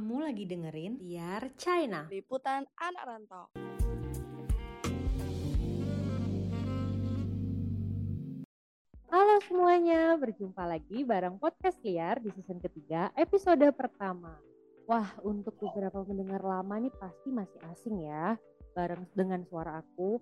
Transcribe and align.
Kamu 0.00 0.16
lagi 0.24 0.48
dengerin 0.48 0.96
Tiar 0.96 1.52
China. 1.60 2.08
Liputan 2.08 2.64
Anak 2.80 3.04
Rantau. 3.04 3.52
Halo 9.12 9.34
semuanya, 9.44 10.16
berjumpa 10.16 10.64
lagi 10.64 11.04
bareng 11.04 11.36
podcast 11.36 11.84
liar 11.84 12.16
di 12.16 12.32
season 12.32 12.64
ketiga 12.64 13.12
episode 13.12 13.60
pertama. 13.76 14.40
Wah, 14.88 15.12
untuk 15.20 15.60
beberapa 15.60 16.00
pendengar 16.00 16.48
lama 16.48 16.80
nih 16.80 16.96
pasti 16.96 17.28
masih 17.28 17.60
asing 17.68 18.00
ya, 18.00 18.40
bareng 18.72 19.04
dengan 19.12 19.44
suara 19.52 19.84
aku. 19.84 20.16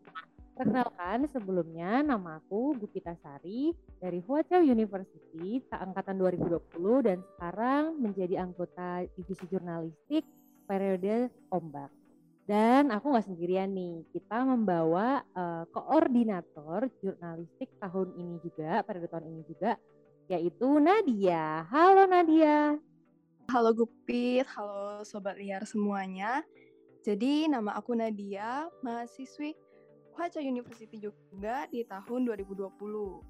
Perkenalkan 0.59 1.23
sebelumnya 1.31 2.03
nama 2.03 2.43
aku 2.43 2.75
Gupita 2.83 3.15
Sari 3.23 3.71
dari 4.03 4.19
Huacha 4.19 4.59
University 4.59 5.63
angkatan 5.71 6.19
2020 6.19 7.07
dan 7.07 7.23
sekarang 7.23 7.95
menjadi 7.95 8.43
anggota 8.43 9.07
divisi 9.15 9.47
jurnalistik 9.55 10.27
periode 10.67 11.31
ombak. 11.55 11.95
Dan 12.43 12.91
aku 12.91 13.07
nggak 13.07 13.31
sendirian 13.31 13.71
nih, 13.71 14.03
kita 14.11 14.43
membawa 14.43 15.23
uh, 15.31 15.63
koordinator 15.71 16.91
jurnalistik 17.07 17.71
tahun 17.79 18.19
ini 18.19 18.43
juga, 18.43 18.83
periode 18.83 19.15
tahun 19.15 19.31
ini 19.31 19.43
juga, 19.47 19.79
yaitu 20.27 20.83
Nadia. 20.83 21.71
Halo 21.71 22.03
Nadia. 22.11 22.75
Halo 23.47 23.71
Gupit, 23.79 24.43
halo 24.59 25.07
Sobat 25.07 25.39
Liar 25.39 25.63
semuanya. 25.71 26.43
Jadi 27.07 27.47
nama 27.47 27.79
aku 27.79 27.95
Nadia, 27.95 28.67
mahasiswi 28.83 29.68
Huacha 30.19 30.43
University 30.43 30.99
juga 30.99 31.71
di 31.71 31.87
tahun 31.87 32.27
2020. 32.27 32.75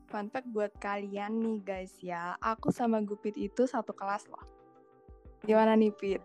Fun 0.08 0.26
fact 0.32 0.48
buat 0.48 0.72
kalian 0.80 1.36
nih 1.36 1.58
guys 1.60 1.92
ya, 2.00 2.32
aku 2.40 2.72
sama 2.72 3.04
Gupit 3.04 3.36
itu 3.36 3.68
satu 3.68 3.92
kelas 3.92 4.24
loh. 4.24 4.40
Gimana 5.44 5.76
nih 5.76 5.92
Pit? 5.92 6.24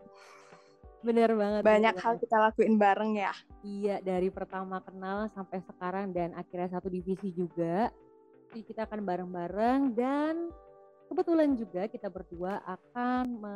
Bener 1.04 1.36
banget. 1.36 1.68
Banyak 1.68 2.00
bener 2.00 2.04
hal 2.08 2.14
kita 2.16 2.38
lakuin 2.40 2.80
bareng 2.80 3.12
ya. 3.20 3.36
Iya, 3.60 4.00
dari 4.00 4.32
pertama 4.32 4.80
kenal 4.80 5.28
sampai 5.36 5.60
sekarang 5.68 6.16
dan 6.16 6.32
akhirnya 6.32 6.80
satu 6.80 6.88
divisi 6.88 7.36
juga. 7.36 7.92
Jadi 8.56 8.64
kita 8.64 8.88
akan 8.88 9.04
bareng-bareng 9.04 10.00
dan 10.00 10.48
kebetulan 11.12 11.60
juga 11.60 11.92
kita 11.92 12.08
berdua 12.08 12.64
akan 12.64 13.26
me 13.36 13.56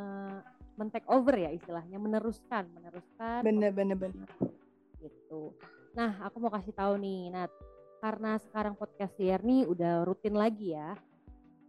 men-take 0.78 1.08
over 1.09 1.33
ya 1.33 1.50
istilahnya, 1.55 1.97
meneruskan, 1.97 2.67
meneruskan. 2.75 3.41
Bener, 3.47 3.72
bener, 3.73 3.95
bener. 3.95 4.30
Gitu. 5.02 5.55
Nah, 5.98 6.22
aku 6.22 6.38
mau 6.38 6.53
kasih 6.53 6.78
tahu 6.78 7.02
nih, 7.02 7.34
Nat. 7.34 7.50
Karena 7.98 8.38
sekarang 8.38 8.78
podcast 8.78 9.17
nih 9.17 9.66
udah 9.66 10.06
rutin 10.06 10.38
lagi 10.38 10.78
ya 10.78 10.94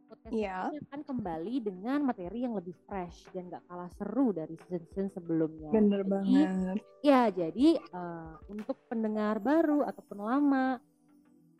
podcast 0.08 0.32
yeah. 0.32 0.68
ini 0.72 0.78
akan 0.88 1.00
kembali 1.04 1.54
dengan 1.60 1.98
materi 2.04 2.38
yang 2.44 2.56
lebih 2.56 2.74
fresh 2.88 3.28
dan 3.32 3.52
gak 3.52 3.64
kalah 3.68 3.92
seru 4.00 4.32
dari 4.32 4.56
season-season 4.56 5.08
sebelumnya. 5.12 5.70
Bener 5.72 6.02
jadi, 6.04 6.10
banget. 6.10 6.76
Ya, 7.04 7.22
jadi 7.28 7.68
uh, 7.92 8.34
untuk 8.48 8.76
pendengar 8.88 9.40
baru 9.40 9.84
ataupun 9.84 10.18
lama, 10.18 10.80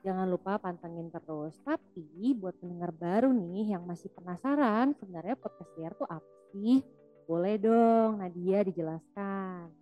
jangan 0.04 0.26
lupa 0.28 0.56
pantengin 0.56 1.12
terus. 1.12 1.54
Tapi 1.64 2.34
buat 2.36 2.56
pendengar 2.60 2.92
baru 2.96 3.30
nih 3.32 3.76
yang 3.76 3.84
masih 3.84 4.08
penasaran, 4.12 4.96
sebenarnya 4.96 5.36
podcast 5.36 5.70
liar 5.76 5.92
tuh 5.96 6.08
apa 6.08 6.32
sih? 6.52 6.80
Boleh 7.28 7.60
dong 7.60 8.24
Nadia 8.24 8.64
dijelaskan. 8.64 9.77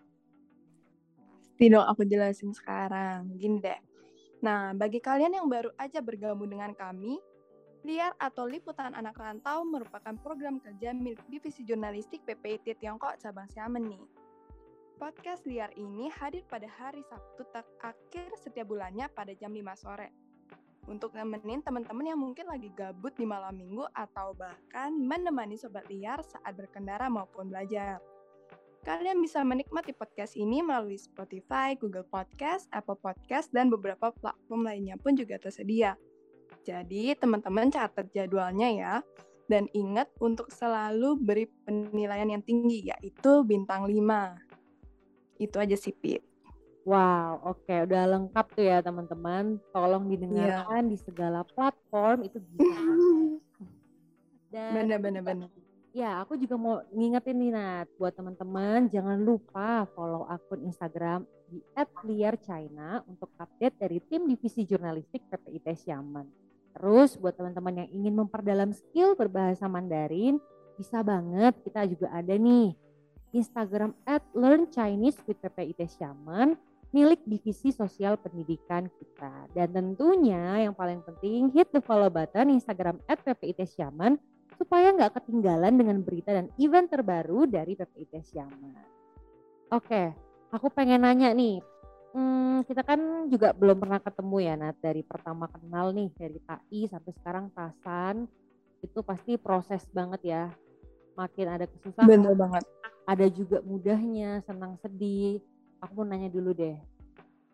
Pasti 1.57 1.73
dong 1.73 1.89
aku 1.89 2.05
jelasin 2.05 2.53
sekarang. 2.53 3.33
Gini 3.41 3.65
deh. 3.65 3.81
Nah, 4.45 4.77
bagi 4.77 5.01
kalian 5.01 5.41
yang 5.41 5.49
baru 5.49 5.73
aja 5.81 6.05
bergabung 6.05 6.53
dengan 6.53 6.77
kami, 6.77 7.17
Liar 7.81 8.13
atau 8.21 8.45
Liputan 8.45 8.93
Anak 8.93 9.17
Rantau 9.17 9.65
merupakan 9.65 10.13
program 10.21 10.61
kerja 10.61 10.93
milik 10.93 11.25
Divisi 11.33 11.65
Jurnalistik 11.65 12.29
PPIT 12.29 12.77
Tiongkok 12.77 13.17
cabang 13.17 13.49
Xiamen 13.49 13.89
nih. 13.89 14.05
Podcast 15.01 15.49
Liar 15.49 15.73
ini 15.81 16.13
hadir 16.13 16.45
pada 16.45 16.69
hari 16.77 17.01
Sabtu 17.09 17.49
terakhir 17.49 18.37
setiap 18.37 18.69
bulannya 18.69 19.09
pada 19.17 19.33
jam 19.33 19.49
5 19.49 19.81
sore. 19.81 20.13
Untuk 20.93 21.17
nemenin 21.17 21.65
teman-teman 21.65 22.05
yang 22.05 22.21
mungkin 22.21 22.53
lagi 22.53 22.69
gabut 22.77 23.17
di 23.17 23.25
malam 23.25 23.57
minggu 23.57 23.89
atau 23.97 24.37
bahkan 24.37 24.93
menemani 24.93 25.57
sobat 25.57 25.89
liar 25.89 26.21
saat 26.21 26.53
berkendara 26.53 27.09
maupun 27.09 27.49
belajar. 27.49 27.97
Kalian 28.87 29.19
bisa 29.19 29.43
menikmati 29.43 29.91
podcast 29.91 30.39
ini 30.39 30.63
melalui 30.63 30.95
Spotify, 30.95 31.75
Google 31.75 32.07
Podcast, 32.07 32.71
Apple 32.71 32.95
Podcast, 32.95 33.51
dan 33.51 33.67
beberapa 33.67 34.15
platform 34.15 34.63
lainnya 34.63 34.95
pun 34.95 35.19
juga 35.19 35.43
tersedia. 35.43 35.99
Jadi 36.63 37.11
teman-teman 37.19 37.67
catat 37.75 38.07
jadwalnya 38.15 38.71
ya. 38.71 38.95
Dan 39.51 39.67
ingat 39.75 40.07
untuk 40.23 40.55
selalu 40.55 41.19
beri 41.19 41.51
penilaian 41.67 42.31
yang 42.31 42.47
tinggi 42.47 42.87
yaitu 42.87 43.43
bintang 43.43 43.91
5. 43.91 43.99
Itu 45.43 45.59
aja 45.59 45.75
sih 45.75 45.91
Pit. 45.91 46.23
Wow, 46.87 47.43
oke 47.43 47.67
okay. 47.67 47.83
udah 47.83 48.07
lengkap 48.07 48.47
tuh 48.55 48.71
ya 48.71 48.87
teman-teman. 48.87 49.59
Tolong 49.75 50.07
didengarkan 50.07 50.87
yeah. 50.87 50.91
di 50.95 50.99
segala 51.03 51.43
platform 51.43 52.23
itu 52.23 52.39
bisa. 52.39 52.71
Dan 54.55 54.87
bener. 54.95 55.66
Ya, 55.97 56.21
aku 56.21 56.37
juga 56.37 56.61
mau 56.61 56.85
ngingetin 56.93 57.41
nih 57.41 57.57
Nat, 57.57 57.89
buat 57.97 58.13
teman-teman 58.13 58.85
jangan 58.93 59.17
lupa 59.17 59.89
follow 59.97 60.29
akun 60.29 60.69
Instagram 60.69 61.25
di 61.49 61.65
@liarchina 62.05 63.01
untuk 63.09 63.33
update 63.41 63.81
dari 63.81 64.05
tim 64.05 64.29
divisi 64.29 64.69
jurnalistik 64.69 65.25
PPIT 65.33 65.73
Xiamen. 65.73 66.29
Terus 66.77 67.17
buat 67.17 67.33
teman-teman 67.33 67.81
yang 67.81 67.89
ingin 67.97 68.13
memperdalam 68.13 68.77
skill 68.77 69.17
berbahasa 69.17 69.73
Mandarin, 69.73 70.37
bisa 70.77 71.01
banget 71.01 71.57
kita 71.65 71.89
juga 71.89 72.13
ada 72.13 72.37
nih 72.37 72.77
Instagram 73.33 73.97
at 74.05 74.21
Learn 74.37 74.69
Chinese 74.69 75.17
with 75.25 75.41
PPIT 75.41 75.97
Xiamen 75.97 76.61
milik 76.93 77.25
divisi 77.25 77.73
sosial 77.73 78.21
pendidikan 78.21 78.93
kita. 79.01 79.49
Dan 79.57 79.73
tentunya 79.73 80.61
yang 80.61 80.77
paling 80.77 81.01
penting 81.09 81.57
hit 81.57 81.73
the 81.73 81.81
follow 81.81 82.13
button 82.13 82.53
Instagram 82.53 83.01
at 83.09 83.17
PPIT 83.25 83.65
Xiamen 83.65 84.36
supaya 84.57 84.93
nggak 84.97 85.21
ketinggalan 85.21 85.77
dengan 85.77 86.01
berita 86.01 86.33
dan 86.33 86.49
event 86.57 86.89
terbaru 86.89 87.45
dari 87.49 87.77
PPIT 87.77 88.13
Xiamen. 88.25 88.73
Oke, 89.71 90.15
aku 90.53 90.67
pengen 90.73 91.05
nanya 91.05 91.31
nih, 91.37 91.61
Hmm, 92.17 92.65
kita 92.65 92.81
kan 92.81 93.29
juga 93.29 93.53
belum 93.53 93.77
pernah 93.77 94.01
ketemu 94.01 94.37
ya 94.41 94.55
Nat 94.57 94.81
dari 94.81 95.05
pertama 95.05 95.53
kenal 95.53 95.93
nih 95.93 96.09
dari 96.17 96.41
TAI 96.41 96.89
sampai 96.89 97.13
sekarang 97.13 97.53
Tasan 97.53 98.25
itu 98.81 99.05
pasti 99.05 99.37
proses 99.37 99.85
banget 99.93 100.25
ya. 100.25 100.45
Makin 101.13 101.45
ada 101.45 101.69
kesusahan 101.69 102.09
bener 102.09 102.33
banget. 102.33 102.65
ada 103.05 103.27
juga 103.29 103.61
mudahnya 103.61 104.41
senang 104.49 104.81
sedih. 104.81 105.45
Aku 105.85 105.93
mau 105.93 106.09
nanya 106.09 106.33
dulu 106.33 106.57
deh 106.57 106.81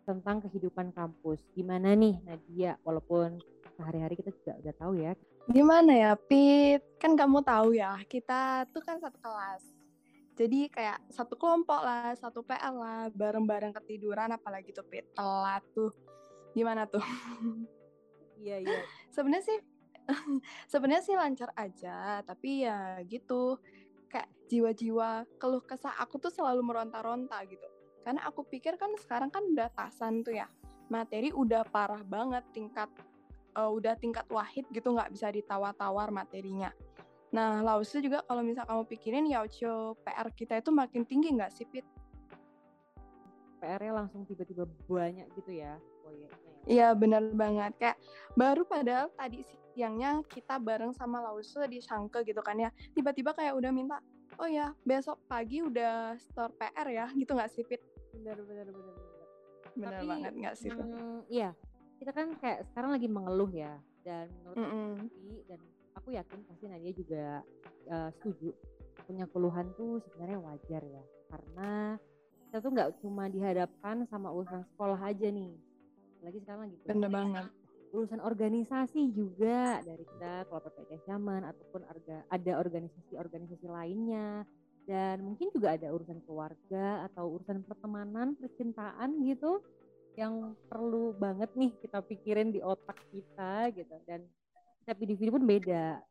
tentang 0.07 0.39
kehidupan 0.47 0.95
kampus. 0.95 1.43
Gimana 1.51 1.91
nih 1.91 2.23
Nadia? 2.23 2.79
Walaupun 2.87 3.43
sehari-hari 3.75 4.15
kita 4.15 4.31
juga 4.31 4.63
udah 4.63 4.73
tahu 4.79 4.93
ya 4.95 5.11
gimana 5.49 5.91
ya 5.91 6.11
Pit? 6.15 6.83
Kan 6.99 7.19
kamu 7.19 7.43
tahu 7.43 7.75
ya 7.75 7.99
kita 8.07 8.63
tuh 8.71 8.79
kan 8.79 8.99
satu 8.99 9.19
kelas. 9.19 9.63
Jadi 10.33 10.65
kayak 10.71 10.97
satu 11.13 11.37
kelompok 11.37 11.83
lah 11.85 12.15
satu 12.17 12.41
PL 12.41 12.73
lah 12.73 13.05
bareng-bareng 13.13 13.69
ketiduran 13.77 14.33
apalagi 14.33 14.73
tuh 14.73 14.81
pit 14.87 15.05
telat 15.13 15.61
tuh. 15.75 15.91
Gimana 16.55 16.87
tuh? 16.87 17.03
Iya 18.43 18.59
iya. 18.59 18.81
Sebenarnya 19.07 19.45
sih 19.47 19.59
sebenarnya 20.71 21.03
sih 21.05 21.15
lancar 21.15 21.55
aja 21.55 22.19
tapi 22.27 22.67
ya 22.67 22.99
gitu. 23.07 23.55
Kayak 24.11 24.29
jiwa-jiwa 24.51 25.23
keluh 25.39 25.63
kesah 25.63 25.95
aku 25.95 26.19
tuh 26.19 26.33
selalu 26.33 26.59
meronta-ronta 26.59 27.39
gitu. 27.47 27.63
Karena 28.03 28.27
aku 28.27 28.43
pikir 28.43 28.75
kan 28.75 28.91
sekarang 28.99 29.31
kan 29.31 29.47
udah 29.47 29.71
tasan 29.71 30.27
tuh 30.27 30.35
ya 30.35 30.49
materi 30.91 31.31
udah 31.31 31.63
parah 31.63 32.03
banget 32.03 32.43
tingkat 32.51 32.91
uh, 33.57 33.69
udah 33.71 33.97
tingkat 33.97 34.25
wahid 34.29 34.65
gitu 34.73 34.93
nggak 34.93 35.11
bisa 35.13 35.29
ditawar-tawar 35.33 36.09
materinya 36.09 36.73
Nah, 37.33 37.65
Lause 37.65 37.97
juga 37.97 38.21
kalau 38.29 38.45
misal 38.45 38.63
kamu 38.69 38.85
pikirin 38.85 39.25
Yaucho 39.25 39.97
PR 40.05 40.29
kita 40.29 40.61
itu 40.61 40.69
makin 40.69 41.01
tinggi 41.01 41.33
nggak 41.33 41.49
sih, 41.49 41.65
Pit? 41.65 41.81
PR-nya 43.57 44.05
langsung 44.05 44.21
tiba-tiba 44.29 44.69
banyak 44.85 45.25
gitu 45.33 45.57
ya 45.57 45.81
proyeknya. 46.05 46.29
Ya? 46.29 46.61
Iya, 46.69 46.87
benar 46.93 47.23
banget. 47.33 47.73
Kayak 47.81 47.97
baru 48.37 48.61
padahal 48.69 49.09
tadi 49.17 49.41
siangnya 49.73 50.21
kita 50.29 50.61
bareng 50.61 50.93
sama 50.93 51.25
Lause 51.25 51.65
di 51.65 51.81
Sangke 51.81 52.21
gitu 52.21 52.39
kan 52.45 52.61
ya. 52.61 52.69
Tiba-tiba 52.93 53.33
kayak 53.33 53.57
udah 53.57 53.71
minta, 53.73 53.97
oh 54.37 54.45
ya 54.45 54.69
besok 54.85 55.17
pagi 55.25 55.65
udah 55.65 56.13
store 56.21 56.53
PR 56.53 56.87
ya, 56.93 57.05
gitu 57.17 57.33
nggak 57.33 57.49
sih, 57.49 57.65
Pit? 57.65 57.81
Benar, 58.13 58.37
benar, 58.45 58.67
benar, 58.69 58.95
benar. 59.73 60.01
Banget 60.05 60.33
nggak 60.37 60.55
sih? 60.59 60.69
Hmm, 60.69 61.25
iya, 61.33 61.49
kita 62.03 62.11
kan 62.11 62.27
kayak 62.37 62.67
sekarang 62.71 62.91
lagi 62.91 63.07
mengeluh 63.07 63.51
ya. 63.55 63.79
Dan 64.03 64.27
menurut 64.43 64.59
mm 64.59 64.67
-mm. 64.67 64.91
dan 65.47 65.59
aku 65.95 66.11
yakin 66.11 66.39
pasti 66.43 66.65
Nadia 66.67 66.91
juga 66.91 67.25
uh, 67.87 68.09
setuju 68.19 68.51
punya 69.07 69.25
keluhan 69.31 69.67
tuh 69.75 69.99
sebenarnya 70.07 70.39
wajar 70.39 70.83
ya 70.83 71.03
karena 71.27 71.99
kita 72.47 72.57
tuh 72.63 72.71
nggak 72.71 72.91
cuma 73.03 73.23
dihadapkan 73.27 74.07
sama 74.07 74.31
urusan 74.31 74.63
sekolah 74.73 74.99
aja 75.01 75.27
nih 75.27 75.51
lagi 76.23 76.39
sekarang 76.39 76.61
lagi 76.69 76.75
bener 76.87 77.11
banget 77.11 77.45
urusan 77.93 78.21
organisasi 78.25 79.13
juga 79.13 79.83
dari 79.85 80.01
kita 80.01 80.49
kalau 80.49 80.65
PPK 80.65 81.05
zaman 81.05 81.45
ataupun 81.45 81.85
arga, 81.85 82.25
ada 82.25 82.51
organisasi-organisasi 82.57 83.69
lainnya 83.69 84.41
dan 84.89 85.21
mungkin 85.21 85.53
juga 85.53 85.77
ada 85.77 85.93
urusan 85.93 86.19
keluarga 86.25 87.05
atau 87.07 87.37
urusan 87.37 87.61
pertemanan, 87.63 88.33
percintaan 88.35 89.21
gitu 89.29 89.61
yang 90.13 90.53
perlu 90.69 91.13
banget 91.17 91.49
nih 91.57 91.73
kita 91.81 91.99
pikirin 92.05 92.53
di 92.53 92.61
otak 92.61 92.97
kita 93.09 93.73
gitu 93.73 93.95
dan 94.05 94.21
setiap 94.83 94.97
individu 95.01 95.33
pun 95.33 95.43
beda 95.47 96.01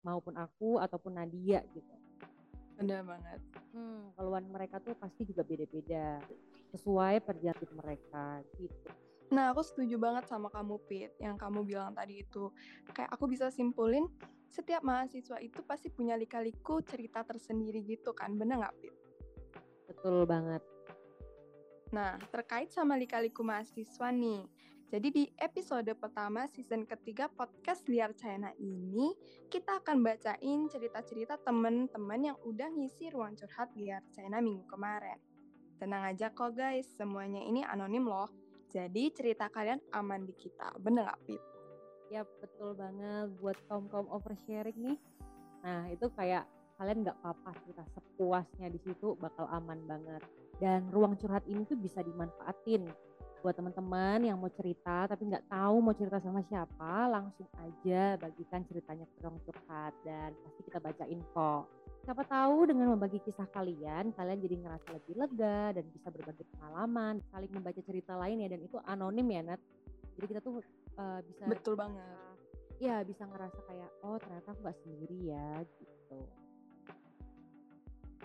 maupun 0.00 0.32
aku 0.40 0.80
ataupun 0.80 1.20
Nadia 1.20 1.60
gitu. 1.76 1.94
Bener 2.80 3.04
banget. 3.04 3.40
Hmm, 3.76 4.16
keluhan 4.16 4.48
mereka 4.48 4.80
tuh 4.80 4.96
pasti 4.96 5.28
juga 5.28 5.44
beda-beda 5.44 6.24
sesuai 6.72 7.20
perjalanan 7.20 7.72
mereka 7.76 8.40
gitu. 8.56 8.88
Nah, 9.30 9.54
aku 9.54 9.62
setuju 9.62 9.94
banget 9.94 10.26
sama 10.26 10.50
kamu, 10.50 10.74
Pit, 10.90 11.14
yang 11.22 11.38
kamu 11.38 11.62
bilang 11.62 11.94
tadi 11.94 12.26
itu. 12.26 12.50
Kayak 12.90 13.14
aku 13.14 13.30
bisa 13.30 13.46
simpulin, 13.54 14.10
setiap 14.50 14.82
mahasiswa 14.82 15.38
itu 15.38 15.62
pasti 15.62 15.86
punya 15.86 16.18
lika-liku 16.18 16.82
cerita 16.82 17.22
tersendiri 17.22 17.78
gitu 17.86 18.10
kan, 18.10 18.34
bener 18.34 18.58
nggak, 18.58 18.74
Pit? 18.82 18.94
Betul 19.86 20.26
banget. 20.26 20.58
Nah, 21.90 22.22
terkait 22.30 22.70
sama 22.70 22.94
lika-liku 22.94 23.42
mahasiswa 23.42 24.14
nih, 24.14 24.46
jadi 24.90 25.06
di 25.14 25.30
episode 25.38 25.86
pertama 25.94 26.50
season 26.50 26.82
ketiga 26.82 27.30
podcast 27.30 27.86
Liar 27.86 28.10
China 28.18 28.50
ini, 28.58 29.14
kita 29.46 29.78
akan 29.78 30.02
bacain 30.02 30.66
cerita-cerita 30.66 31.38
temen-temen 31.46 32.34
yang 32.34 32.38
udah 32.42 32.66
ngisi 32.74 33.06
ruang 33.14 33.38
curhat 33.38 33.70
Liar 33.78 34.02
China 34.10 34.42
minggu 34.42 34.66
kemarin. 34.66 35.14
Tenang 35.78 36.10
aja 36.10 36.34
kok 36.34 36.58
guys, 36.58 36.90
semuanya 36.98 37.38
ini 37.38 37.62
anonim 37.62 38.02
loh. 38.02 38.26
Jadi 38.66 39.14
cerita 39.14 39.46
kalian 39.46 39.78
aman 39.94 40.26
di 40.26 40.34
kita, 40.34 40.74
bener 40.82 41.06
gak 41.06 41.22
Pip? 41.22 41.42
Ya 42.10 42.26
betul 42.42 42.74
banget 42.74 43.30
buat 43.38 43.58
kaum-kaum 43.70 44.10
oversharing 44.10 44.78
nih. 44.78 44.98
Nah 45.62 45.86
itu 45.86 46.10
kayak 46.18 46.50
kalian 46.82 47.06
nggak 47.06 47.18
apa-apa 47.22 47.54
cerita 47.62 47.86
sepuasnya 47.94 48.66
di 48.74 48.78
situ 48.82 49.14
bakal 49.14 49.46
aman 49.54 49.86
banget. 49.86 50.22
Dan 50.60 50.92
ruang 50.92 51.16
curhat 51.16 51.42
ini 51.48 51.64
tuh 51.64 51.80
bisa 51.80 52.04
dimanfaatin. 52.04 52.84
Buat 53.40 53.56
teman-teman 53.56 54.20
yang 54.20 54.36
mau 54.36 54.52
cerita 54.52 55.08
tapi 55.08 55.24
nggak 55.24 55.48
tahu 55.48 55.80
mau 55.80 55.96
cerita 55.96 56.20
sama 56.20 56.44
siapa 56.44 57.08
langsung 57.08 57.48
aja 57.56 58.20
bagikan 58.20 58.60
ceritanya 58.68 59.08
ke 59.08 59.16
ruang 59.24 59.40
curhat 59.48 59.96
dan 60.04 60.36
pasti 60.44 60.60
kita 60.68 60.76
bacain 60.76 61.24
kok. 61.32 61.64
Siapa 62.04 62.20
tahu 62.28 62.68
dengan 62.68 62.92
membagi 62.92 63.16
kisah 63.24 63.48
kalian 63.48 64.12
kalian 64.12 64.44
jadi 64.44 64.56
ngerasa 64.60 64.88
lebih 64.92 65.14
lega 65.16 65.72
dan 65.72 65.84
bisa 65.88 66.12
berbagi 66.12 66.44
pengalaman 66.52 67.24
saling 67.32 67.48
membaca 67.48 67.80
cerita 67.80 68.12
lain 68.20 68.44
ya 68.44 68.48
dan 68.52 68.60
itu 68.60 68.76
anonim 68.84 69.24
ya 69.32 69.40
Nat. 69.40 69.60
Jadi 70.20 70.26
kita 70.36 70.40
tuh 70.44 70.60
uh, 71.00 71.24
bisa 71.24 71.48
betul 71.48 71.80
banget. 71.80 72.36
Ya 72.76 73.00
bisa 73.08 73.24
ngerasa 73.24 73.56
kayak 73.64 73.88
oh 74.04 74.20
ternyata 74.20 74.52
aku 74.52 74.60
nggak 74.68 74.78
sendiri 74.84 75.16
ya 75.32 75.64
gitu. 75.64 76.20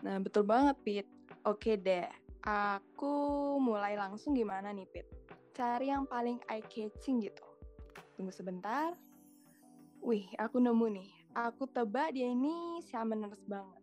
Nah 0.03 0.19
betul 0.19 0.43
banget 0.43 0.75
Pit. 0.83 1.07
Oke 1.47 1.79
deh 1.79 2.24
Aku 2.45 3.57
mulai 3.57 3.97
langsung 3.97 4.37
gimana 4.37 4.69
nih, 4.69 4.85
Pit? 4.93 5.09
Cari 5.57 5.89
yang 5.89 6.05
paling 6.05 6.37
eye-catching 6.45 7.25
gitu. 7.25 7.41
Tunggu 8.13 8.29
sebentar. 8.29 8.93
Wih, 10.05 10.29
aku 10.37 10.61
nemu 10.61 10.93
nih. 10.93 11.09
Aku 11.33 11.65
tebak 11.65 12.13
dia 12.13 12.29
ini 12.29 12.85
Shamaners 12.85 13.41
banget. 13.49 13.81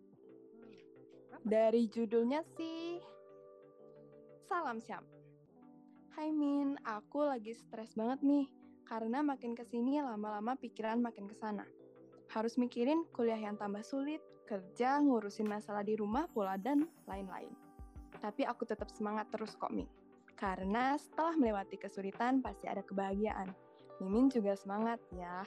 Dari 1.43 1.91
judulnya 1.91 2.47
sih, 2.55 3.03
Salam 4.47 4.79
Syam. 4.79 5.03
Hai 6.15 6.31
Min, 6.31 6.79
aku 6.87 7.27
lagi 7.27 7.59
stres 7.59 7.99
banget 7.99 8.23
nih. 8.23 8.47
Karena 8.87 9.27
makin 9.27 9.59
ke 9.59 9.67
sini 9.67 9.99
lama-lama 9.99 10.55
pikiran 10.55 11.03
makin 11.03 11.27
ke 11.27 11.35
sana. 11.35 11.67
Harus 12.31 12.55
mikirin 12.55 13.11
kuliah 13.11 13.43
yang 13.43 13.59
tambah 13.59 13.83
sulit, 13.83 14.23
kerja, 14.47 15.03
ngurusin 15.03 15.51
masalah 15.51 15.83
di 15.83 15.99
rumah 15.99 16.31
pula, 16.31 16.55
dan 16.55 16.87
lain-lain 17.11 17.62
tapi 18.23 18.47
aku 18.47 18.63
tetap 18.63 18.87
semangat 18.95 19.27
terus 19.35 19.59
kok, 19.59 19.75
Mi. 19.75 19.83
Karena 20.39 20.95
setelah 20.95 21.35
melewati 21.35 21.75
kesulitan 21.75 22.39
pasti 22.39 22.71
ada 22.71 22.81
kebahagiaan. 22.87 23.51
Mimin 23.99 24.31
juga 24.31 24.55
semangat 24.55 25.03
ya. 25.11 25.43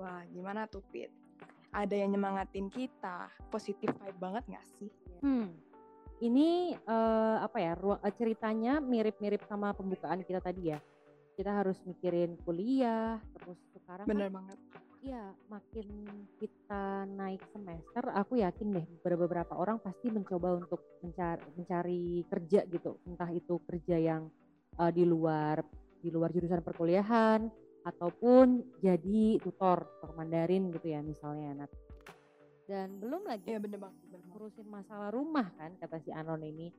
Wah, 0.00 0.24
gimana 0.32 0.64
tuh, 0.64 0.80
Pit? 0.88 1.12
Ada 1.76 1.92
yang 1.92 2.16
nyemangatin 2.16 2.72
kita, 2.72 3.28
positif 3.52 3.92
vibe 4.00 4.16
banget 4.16 4.44
gak 4.48 4.66
sih? 4.80 4.88
Hmm, 5.20 5.52
ini 6.24 6.72
uh, 6.88 7.44
apa 7.44 7.60
ya, 7.60 7.72
ruang, 7.76 8.00
uh, 8.00 8.12
ceritanya 8.16 8.80
mirip-mirip 8.80 9.44
sama 9.44 9.76
pembukaan 9.76 10.24
kita 10.24 10.40
tadi 10.40 10.72
ya. 10.72 10.80
Kita 11.36 11.52
harus 11.52 11.76
mikirin 11.84 12.40
kuliah, 12.48 13.20
terus 13.36 13.60
sekarang 13.76 14.08
Bener 14.08 14.32
kan, 14.32 14.40
banget 14.40 14.58
Iya, 15.06 15.22
makin 15.46 15.86
kita 16.42 17.06
naik 17.14 17.38
semester, 17.54 18.10
aku 18.10 18.42
yakin 18.42 18.74
deh 18.74 18.86
beberapa 19.06 19.54
orang 19.54 19.78
pasti 19.78 20.10
mencoba 20.10 20.58
untuk 20.58 20.82
mencari, 20.98 21.46
mencari 21.54 22.02
kerja 22.26 22.66
gitu, 22.66 22.98
entah 23.06 23.30
itu 23.30 23.62
kerja 23.70 24.02
yang 24.02 24.26
uh, 24.82 24.90
di 24.90 25.06
luar 25.06 25.62
di 26.02 26.10
luar 26.10 26.34
jurusan 26.34 26.58
perkuliahan 26.58 27.46
ataupun 27.86 28.66
jadi 28.82 29.38
tutor 29.46 29.86
tutor 29.86 30.10
Mandarin 30.18 30.74
gitu 30.74 30.90
ya 30.90 30.98
misalnya 31.06 31.54
Nat. 31.54 31.70
Dan 32.66 32.98
belum 32.98 33.30
lagi 33.30 33.54
ya, 33.54 33.62
bener 33.62 33.78
banget, 33.78 34.10
ngurusin 34.26 34.66
masalah 34.66 35.14
rumah 35.14 35.46
kan 35.54 35.70
kata 35.78 36.02
si 36.02 36.10
Anon 36.10 36.42
ini. 36.42 36.74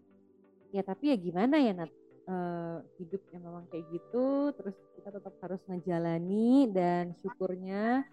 Ya 0.76 0.84
tapi 0.84 1.16
ya 1.16 1.18
gimana 1.18 1.64
ya 1.64 1.72
Nat, 1.80 1.92
uh, 2.28 2.84
hidup 3.00 3.24
yang 3.32 3.48
memang 3.48 3.72
kayak 3.72 3.88
gitu 3.88 4.52
terus 4.52 4.76
kita 5.00 5.16
tetap 5.16 5.32
harus 5.40 5.64
ngejalani 5.72 6.68
dan 6.76 7.16
syukurnya 7.24 8.04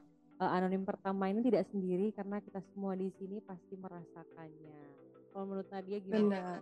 uh, 0.40 0.50
anonim 0.50 0.82
pertama 0.82 1.30
ini 1.30 1.44
tidak 1.44 1.68
sendiri 1.70 2.10
karena 2.14 2.40
kita 2.42 2.60
semua 2.72 2.98
di 2.98 3.10
sini 3.14 3.38
pasti 3.44 3.74
merasakannya. 3.78 4.78
Kalau 5.30 5.44
menurut 5.46 5.68
Nadia 5.70 5.98
gimana? 5.98 6.18
Benar. 6.22 6.60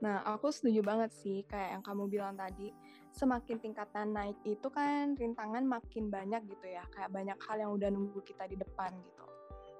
Nah, 0.00 0.24
aku 0.24 0.48
setuju 0.48 0.80
banget 0.80 1.12
sih 1.12 1.44
kayak 1.44 1.76
yang 1.78 1.82
kamu 1.84 2.08
bilang 2.08 2.34
tadi. 2.34 2.72
Semakin 3.12 3.60
tingkatan 3.60 4.16
naik 4.16 4.38
itu 4.48 4.68
kan 4.72 5.12
rintangan 5.18 5.66
makin 5.66 6.08
banyak 6.08 6.40
gitu 6.48 6.66
ya. 6.72 6.86
Kayak 6.94 7.10
banyak 7.12 7.38
hal 7.38 7.56
yang 7.60 7.70
udah 7.76 7.88
nunggu 7.92 8.20
kita 8.24 8.48
di 8.48 8.56
depan 8.56 8.96
gitu. 9.04 9.26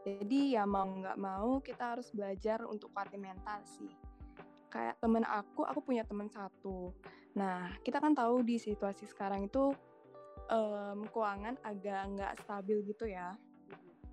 Jadi 0.00 0.56
ya 0.56 0.64
mau 0.64 0.88
nggak 0.88 1.19
mau 1.20 1.60
kita 1.60 1.96
harus 1.96 2.08
belajar 2.12 2.64
untuk 2.69 2.92
kuatin 2.92 3.20
mental 3.20 3.64
sih. 3.64 3.92
Kayak 4.70 5.00
temen 5.02 5.25
aku, 5.26 5.66
aku 5.66 5.81
punya 5.82 6.04
temen 6.06 6.31
satu. 6.31 6.94
Nah, 7.34 7.75
kita 7.82 7.98
kan 7.98 8.14
tahu 8.14 8.44
di 8.44 8.60
situasi 8.60 9.08
sekarang 9.08 9.48
itu 9.48 9.72
um, 10.50 11.06
keuangan 11.08 11.56
agak 11.62 12.11
nggak 12.19 12.35
stabil 12.43 12.82
gitu 12.85 13.06
ya. 13.06 13.38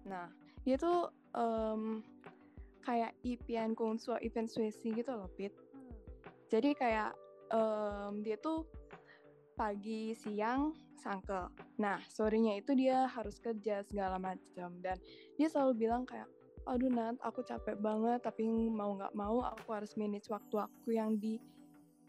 Nah, 0.07 0.30
dia 0.63 0.78
tuh 0.80 1.10
um, 1.36 2.00
kayak 2.86 3.12
IPN 3.25 3.75
Kunsu, 3.75 4.16
event 4.24 4.48
Suesi 4.48 4.95
gitu 4.95 5.12
loh, 5.12 5.28
Pit. 5.36 5.51
Jadi 6.48 6.72
kayak 6.77 7.12
um, 7.51 8.24
dia 8.24 8.39
tuh 8.39 8.63
pagi, 9.58 10.13
siang, 10.15 10.72
sangkel. 11.01 11.50
Nah, 11.82 12.00
sorenya 12.08 12.56
itu 12.56 12.77
dia 12.77 13.10
harus 13.10 13.41
kerja 13.41 13.82
segala 13.84 14.22
macam 14.22 14.70
dan 14.79 14.96
dia 15.36 15.48
selalu 15.50 15.89
bilang 15.89 16.06
kayak, 16.06 16.29
aduh 16.70 16.88
Nat, 16.94 17.17
aku 17.25 17.41
capek 17.44 17.75
banget, 17.82 18.22
tapi 18.22 18.48
mau 18.48 18.94
nggak 18.96 19.17
mau 19.17 19.41
aku 19.44 19.74
harus 19.74 19.98
manage 19.98 20.29
waktu 20.29 20.56
aku 20.62 20.94
yang 20.94 21.17
di 21.17 21.41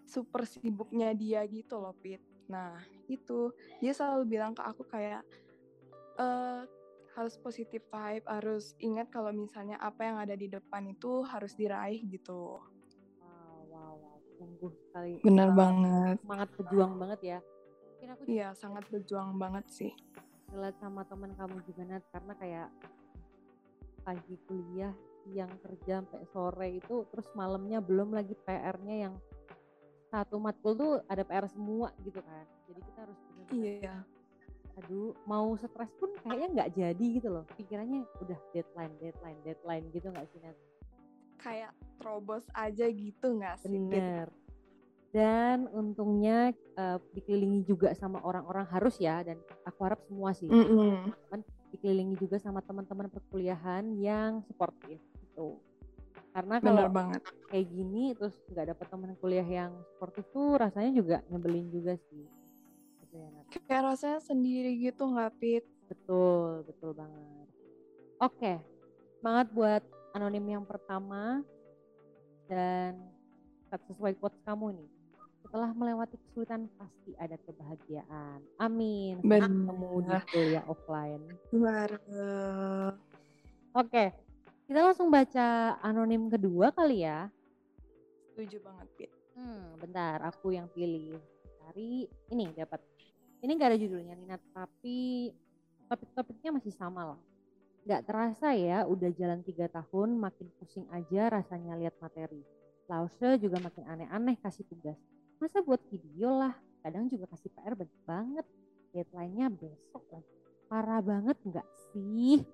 super 0.04 0.44
sibuknya 0.44 1.16
dia 1.16 1.42
gitu 1.48 1.80
loh, 1.80 1.96
Pit. 1.98 2.20
Nah, 2.52 2.76
itu 3.08 3.50
dia 3.80 3.92
selalu 3.96 4.38
bilang 4.38 4.52
ke 4.52 4.62
aku 4.62 4.84
kayak 4.86 5.24
uh, 6.20 6.62
harus 7.18 7.34
positif 7.42 7.82
vibe, 7.90 8.22
harus 8.30 8.78
ingat 8.78 9.10
kalau 9.10 9.34
misalnya 9.34 9.74
apa 9.82 10.06
yang 10.06 10.22
ada 10.22 10.38
di 10.38 10.46
depan 10.46 10.86
itu 10.86 11.26
harus 11.26 11.50
diraih 11.58 11.98
gitu. 12.06 12.62
Wow, 13.18 13.58
wow, 13.66 13.92
wow. 13.98 14.16
Sungguh 14.38 14.70
sekali. 14.86 15.18
Benar 15.26 15.50
uh, 15.50 15.54
banget. 15.58 16.16
Semangat 16.22 16.48
berjuang 16.54 16.92
banget 16.94 17.20
ya. 17.26 17.38
Mungkin 17.82 18.08
aku 18.14 18.22
Iya, 18.30 18.48
sangat 18.54 18.84
berjuang 18.86 19.34
banget 19.34 19.66
sih. 19.66 19.92
Lihat 20.54 20.78
sama 20.78 21.02
teman 21.10 21.34
kamu 21.34 21.58
juga 21.66 21.82
Nat, 21.90 22.06
karena 22.14 22.32
kayak 22.38 22.68
pagi 24.06 24.38
kuliah, 24.46 24.94
siang 25.26 25.52
kerja 25.58 26.00
sampai 26.00 26.22
sore 26.30 26.68
itu, 26.78 27.02
terus 27.10 27.26
malamnya 27.34 27.82
belum 27.82 28.14
lagi 28.14 28.38
PR-nya 28.46 29.10
yang 29.10 29.14
satu 30.08 30.40
matkul 30.40 30.72
tuh 30.74 30.92
ada 31.08 31.22
PR 31.24 31.46
semua 31.48 31.92
gitu 32.04 32.20
kan. 32.24 32.44
Jadi 32.68 32.80
kita 32.84 32.98
harus 33.04 33.18
benar 33.28 33.48
iya. 33.56 33.96
aduh 34.78 35.10
mau 35.26 35.58
stres 35.58 35.90
pun 35.98 36.14
kayaknya 36.22 36.48
nggak 36.54 36.70
jadi 36.76 37.06
gitu 37.20 37.28
loh. 37.28 37.44
Pikirannya 37.58 38.06
udah 38.22 38.38
deadline 38.54 38.94
deadline 39.02 39.40
deadline 39.42 39.84
gitu 39.92 40.06
nggak 40.12 40.26
sih 40.30 40.40
Nat? 40.40 40.56
kayak 41.38 41.70
terobos 42.02 42.42
aja 42.50 42.86
gitu 42.90 43.26
nggak 43.38 43.56
sih 43.62 43.70
bener. 43.70 44.28
Dan 45.08 45.70
untungnya 45.72 46.52
uh, 46.76 47.00
dikelilingi 47.16 47.64
juga 47.64 47.96
sama 47.96 48.20
orang-orang 48.20 48.68
harus 48.68 49.00
ya 49.00 49.24
dan 49.24 49.40
aku 49.64 49.80
harap 49.86 50.02
semua 50.04 50.36
sih. 50.36 50.50
Mm 50.50 50.66
-hmm. 50.66 51.40
dikelilingi 51.68 52.16
juga 52.16 52.40
sama 52.40 52.64
teman-teman 52.64 53.12
perkuliahan 53.12 53.92
yang 54.00 54.40
supportive 54.48 55.00
gitu 55.20 55.60
karena 56.32 56.56
kalau 56.60 56.88
banget 56.92 57.22
kayak 57.48 57.66
gini 57.72 58.12
terus 58.14 58.36
nggak 58.52 58.76
dapet 58.76 58.86
teman 58.92 59.12
kuliah 59.18 59.46
yang 59.46 59.72
seperti 59.96 60.20
itu 60.22 60.42
rasanya 60.54 60.90
juga 60.92 61.16
nyebelin 61.32 61.66
juga 61.72 61.94
sih 62.08 62.24
gitu 63.04 63.14
ya 63.16 63.28
kayak 63.64 63.82
rasanya 63.96 64.20
sendiri 64.20 64.76
gitu 64.78 65.02
nggak 65.08 65.32
Pit 65.40 65.64
betul 65.88 66.68
betul 66.68 66.90
banget 66.92 67.48
oke 68.20 68.52
semangat 69.18 69.46
buat 69.50 69.82
anonim 70.12 70.60
yang 70.60 70.64
pertama 70.68 71.40
dan 72.48 72.96
sesuai 73.76 74.16
quotes 74.16 74.40
kamu 74.48 74.80
nih. 74.80 74.90
Setelah 75.44 75.70
melewati 75.72 76.16
kesulitan 76.28 76.68
pasti 76.76 77.12
ada 77.16 77.36
kebahagiaan. 77.44 78.40
Amin. 78.60 79.20
Benar. 79.24 79.48
Ketemu 79.48 79.92
di 80.04 80.16
kuliah 80.32 80.64
offline. 80.68 81.24
Oke, 83.76 84.12
kita 84.68 84.84
langsung 84.84 85.08
baca 85.08 85.80
anonim 85.80 86.28
kedua 86.28 86.68
kali 86.76 87.00
ya. 87.00 87.32
Setuju 88.28 88.60
banget, 88.60 88.88
Pit. 89.00 89.10
Hmm, 89.32 89.80
bentar, 89.80 90.20
aku 90.28 90.52
yang 90.52 90.68
pilih. 90.68 91.16
Cari 91.64 92.04
ini 92.28 92.52
dapat. 92.52 92.84
Ini 93.40 93.56
gak 93.56 93.72
ada 93.72 93.80
judulnya 93.80 94.12
Nina, 94.12 94.36
tapi 94.52 95.32
topik-topiknya 95.88 96.60
masih 96.60 96.68
sama 96.76 97.16
lah. 97.16 97.20
Gak 97.88 98.04
terasa 98.04 98.52
ya, 98.52 98.84
udah 98.84 99.08
jalan 99.16 99.40
tiga 99.40 99.72
tahun, 99.72 100.20
makin 100.20 100.52
pusing 100.60 100.84
aja 100.92 101.32
rasanya 101.32 101.72
lihat 101.80 101.96
materi. 102.04 102.44
Lause 102.92 103.40
juga 103.40 103.64
makin 103.64 103.88
aneh-aneh 103.88 104.36
kasih 104.36 104.68
tugas. 104.68 105.00
Masa 105.40 105.64
buat 105.64 105.80
video 105.88 106.28
lah, 106.36 106.52
kadang 106.84 107.08
juga 107.08 107.24
kasih 107.32 107.48
PR 107.56 107.72
banyak 107.72 108.00
banget. 108.04 108.46
Deadline-nya 108.92 109.48
besok 109.48 110.04
lagi. 110.12 110.28
Parah 110.68 111.00
banget 111.00 111.40
nggak 111.40 111.68
sih? 111.88 112.44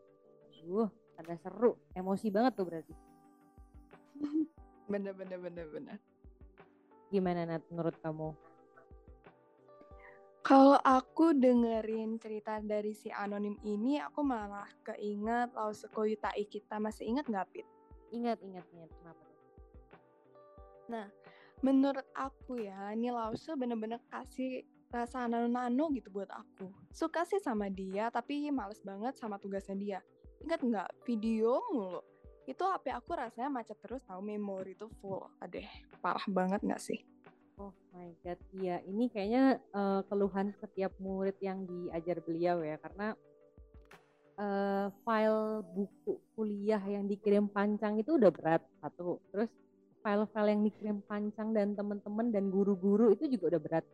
Aduh, 0.62 0.86
ada 1.18 1.34
seru. 1.38 1.78
Emosi 1.94 2.28
banget 2.30 2.52
tuh 2.58 2.66
berarti. 2.66 2.94
Bener, 4.84 5.16
bener, 5.16 5.38
bener, 5.40 5.66
bener. 5.72 5.98
Gimana 7.08 7.46
Nat 7.48 7.62
menurut 7.72 7.96
kamu? 8.04 8.36
Kalau 10.44 10.76
aku 10.76 11.32
dengerin 11.32 12.20
cerita 12.20 12.60
dari 12.60 12.92
si 12.92 13.08
anonim 13.08 13.56
ini, 13.64 13.96
aku 13.96 14.20
malah 14.20 14.68
keinget 14.84 15.48
Lause 15.56 15.88
Koyutai 15.88 16.44
kita. 16.44 16.76
Masih 16.76 17.08
ingat 17.08 17.24
nggak, 17.24 17.48
Pit? 17.48 17.66
Ingat, 18.12 18.44
ingat, 18.44 18.64
ingat. 18.76 18.90
Kenapa? 18.92 19.24
Nah, 20.92 21.06
menurut 21.64 22.04
aku 22.12 22.60
ya, 22.60 22.92
ini 22.92 23.08
Lause 23.08 23.56
bener-bener 23.56 24.04
kasih 24.12 24.68
rasa 24.92 25.24
nano-nano 25.24 25.88
gitu 25.96 26.12
buat 26.12 26.28
aku. 26.28 26.68
Suka 26.92 27.24
sih 27.24 27.40
sama 27.40 27.72
dia, 27.72 28.12
tapi 28.12 28.52
males 28.52 28.84
banget 28.84 29.16
sama 29.16 29.40
tugasnya 29.40 29.74
dia. 29.80 30.00
Ingat 30.44 30.60
nggak, 30.60 30.90
video 31.08 31.64
mulu. 31.72 32.04
Itu 32.44 32.68
HP 32.68 32.92
aku 32.92 33.16
rasanya 33.16 33.48
macet 33.48 33.80
terus 33.80 34.04
tahu 34.04 34.20
memori 34.20 34.76
itu 34.76 34.84
full. 35.00 35.24
Adeh, 35.40 35.64
parah 36.04 36.20
banget 36.28 36.60
nggak 36.60 36.82
sih? 36.84 37.00
Oh 37.56 37.72
my 37.96 38.12
god, 38.20 38.36
iya 38.60 38.82
ini 38.84 39.08
kayaknya 39.08 39.56
uh, 39.72 40.04
keluhan 40.10 40.52
setiap 40.60 40.92
murid 41.00 41.38
yang 41.40 41.64
diajar 41.64 42.18
beliau 42.20 42.60
ya 42.60 42.76
karena 42.82 43.14
uh, 44.36 44.90
file 45.06 45.62
buku 45.72 46.18
kuliah 46.34 46.82
yang 46.82 47.06
dikirim 47.06 47.46
pancang 47.48 47.96
itu 47.96 48.18
udah 48.20 48.28
berat 48.28 48.60
satu, 48.82 49.22
terus 49.32 49.48
file-file 50.02 50.50
yang 50.52 50.62
dikirim 50.66 50.98
pancang 51.08 51.56
dan 51.56 51.72
teman-teman 51.72 52.28
dan 52.28 52.52
guru-guru 52.52 53.16
itu 53.16 53.30
juga 53.32 53.56
udah 53.56 53.60
berat. 53.62 53.84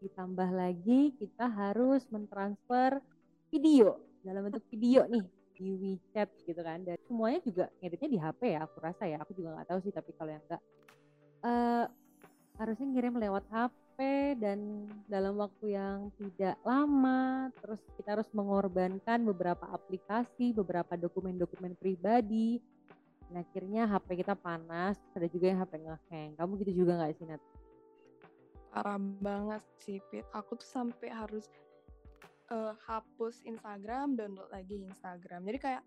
Ditambah 0.00 0.48
lagi 0.54 1.12
kita 1.18 1.52
harus 1.52 2.06
mentransfer 2.08 3.02
video 3.52 3.98
dalam 4.22 4.46
bentuk 4.46 4.64
video 4.70 5.04
nih 5.10 5.37
di 5.58 5.74
WeChat 5.74 6.30
gitu 6.46 6.62
kan. 6.62 6.86
Dan 6.86 6.96
semuanya 7.04 7.42
juga 7.42 7.64
ngeditnya 7.82 8.08
di 8.08 8.18
HP 8.22 8.40
ya 8.54 8.60
aku 8.64 8.78
rasa 8.78 9.04
ya. 9.10 9.18
Aku 9.26 9.34
juga 9.34 9.58
nggak 9.58 9.68
tahu 9.68 9.78
sih 9.82 9.92
tapi 9.92 10.10
kalau 10.14 10.30
yang 10.30 10.42
enggak 10.46 10.62
uh, 11.42 11.84
harusnya 12.58 12.86
ngirim 12.90 13.14
lewat 13.18 13.44
HP 13.50 13.98
dan 14.38 14.86
dalam 15.10 15.34
waktu 15.38 15.74
yang 15.74 16.10
tidak 16.18 16.54
lama 16.62 17.50
terus 17.58 17.82
kita 17.98 18.18
harus 18.18 18.30
mengorbankan 18.30 19.26
beberapa 19.26 19.66
aplikasi 19.74 20.54
beberapa 20.54 20.94
dokumen-dokumen 20.94 21.74
pribadi. 21.74 22.62
Dan 23.28 23.44
akhirnya 23.44 23.84
HP 23.84 24.24
kita 24.24 24.32
panas 24.38 24.96
ada 25.12 25.28
juga 25.28 25.52
yang 25.52 25.60
HP 25.60 25.72
ngehang. 25.84 26.30
Kamu 26.38 26.52
gitu 26.64 26.72
juga 26.86 27.02
nggak 27.02 27.12
sih 27.18 27.26
Nat? 27.28 27.42
Parah 28.72 29.00
banget 29.00 29.62
sih 29.82 29.98
Pit 30.08 30.24
aku 30.32 30.56
tuh 30.56 30.68
sampai 30.68 31.10
harus 31.12 31.50
uh, 32.50 32.74
hapus 32.88 33.44
Instagram 33.44 34.16
download 34.16 34.48
lagi 34.52 34.84
Instagram. 34.84 35.44
Jadi 35.48 35.58
kayak 35.60 35.82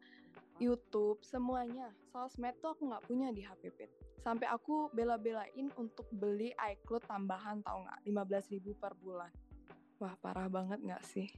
YouTube 0.61 1.21
semuanya. 1.25 1.89
Sosmed 2.13 2.57
tuh 2.61 2.77
aku 2.77 2.89
nggak 2.89 3.05
punya 3.09 3.33
di 3.33 3.41
HP 3.41 3.73
Pit 3.73 3.91
sampai 4.21 4.45
aku 4.53 4.93
bela-belain 4.93 5.73
untuk 5.73 6.05
beli 6.13 6.53
iCloud 6.53 7.09
tambahan 7.09 7.65
tau 7.65 7.81
nggak? 7.81 7.99
15 8.05 8.53
ribu 8.53 8.77
per 8.77 8.93
bulan. 9.01 9.33
Wah 9.97 10.13
parah 10.21 10.45
banget 10.45 10.79
nggak 10.81 11.03
sih? 11.05 11.29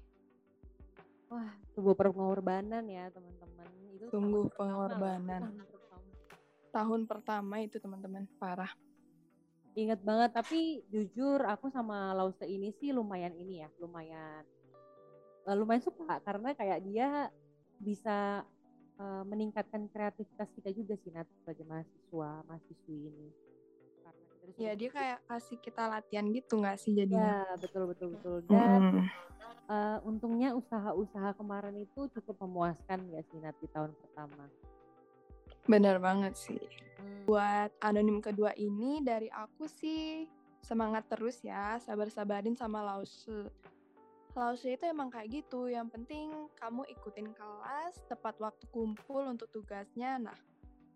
Wah 1.31 1.55
tunggu 1.71 1.95
pengorbanan 1.95 2.83
ya 2.91 3.07
teman-teman. 3.09 3.67
Itu 3.95 4.05
tunggu 4.11 4.51
pengorbanan. 4.59 5.41
tahun 5.47 5.63
pertama. 5.63 6.11
tahun 6.75 7.01
pertama 7.07 7.55
itu 7.63 7.77
teman-teman. 7.79 8.23
Parah. 8.35 8.71
Ingat 9.73 10.05
banget 10.05 10.31
tapi 10.35 10.85
jujur 10.91 11.41
aku 11.49 11.71
sama 11.71 12.13
Lause 12.13 12.45
ini 12.45 12.69
sih 12.77 12.93
lumayan 12.93 13.33
ini 13.33 13.65
ya 13.65 13.69
lumayan 13.81 14.45
uh, 15.47 15.55
lumayan 15.55 15.83
suka 15.83 16.19
karena 16.23 16.49
kayak 16.55 16.79
dia 16.85 17.29
bisa 17.79 18.47
uh, 18.99 19.23
meningkatkan 19.27 19.87
kreativitas 19.91 20.49
kita 20.55 20.69
juga 20.71 20.95
sih 21.03 21.11
Nat 21.11 21.27
sebagai 21.41 21.65
mahasiswa 21.67 22.29
mahasiswi 22.47 22.97
ini. 23.11 23.29
ya 24.59 24.75
dia 24.75 24.91
kayak 24.91 25.23
kasih 25.23 25.55
kita 25.63 25.87
latihan 25.87 26.27
gitu 26.27 26.59
nggak 26.59 26.75
sih 26.75 26.91
jadinya? 26.91 27.47
Ya 27.47 27.55
betul 27.63 27.87
betul 27.87 28.07
betul 28.19 28.37
dan 28.51 28.81
hmm. 28.99 29.07
uh, 29.71 29.99
untungnya 30.03 30.51
usaha-usaha 30.51 31.39
kemarin 31.39 31.79
itu 31.79 32.11
cukup 32.11 32.43
memuaskan 32.43 33.07
ya 33.11 33.23
sih 33.31 33.39
Nat 33.39 33.55
di 33.63 33.67
tahun 33.71 33.95
pertama. 33.95 34.51
Benar 35.63 36.03
banget 36.03 36.35
sih. 36.35 36.59
Hmm. 36.99 37.23
Buat 37.23 37.71
anonim 37.79 38.19
kedua 38.19 38.51
ini 38.59 38.99
dari 38.99 39.31
aku 39.31 39.63
sih 39.71 40.27
semangat 40.63 41.07
terus 41.11 41.43
ya, 41.43 41.79
sabar-sabarin 41.79 42.55
sama 42.55 42.83
Lause 42.83 43.51
Lause 44.33 44.65
itu 44.65 44.83
emang 44.89 45.13
kayak 45.13 45.29
gitu. 45.29 45.69
Yang 45.69 45.93
penting 45.93 46.33
kamu 46.57 46.81
ikutin 46.89 47.29
kelas, 47.37 48.01
tepat 48.09 48.33
waktu 48.41 48.65
kumpul 48.73 49.29
untuk 49.29 49.45
tugasnya. 49.53 50.17
Nah, 50.17 50.37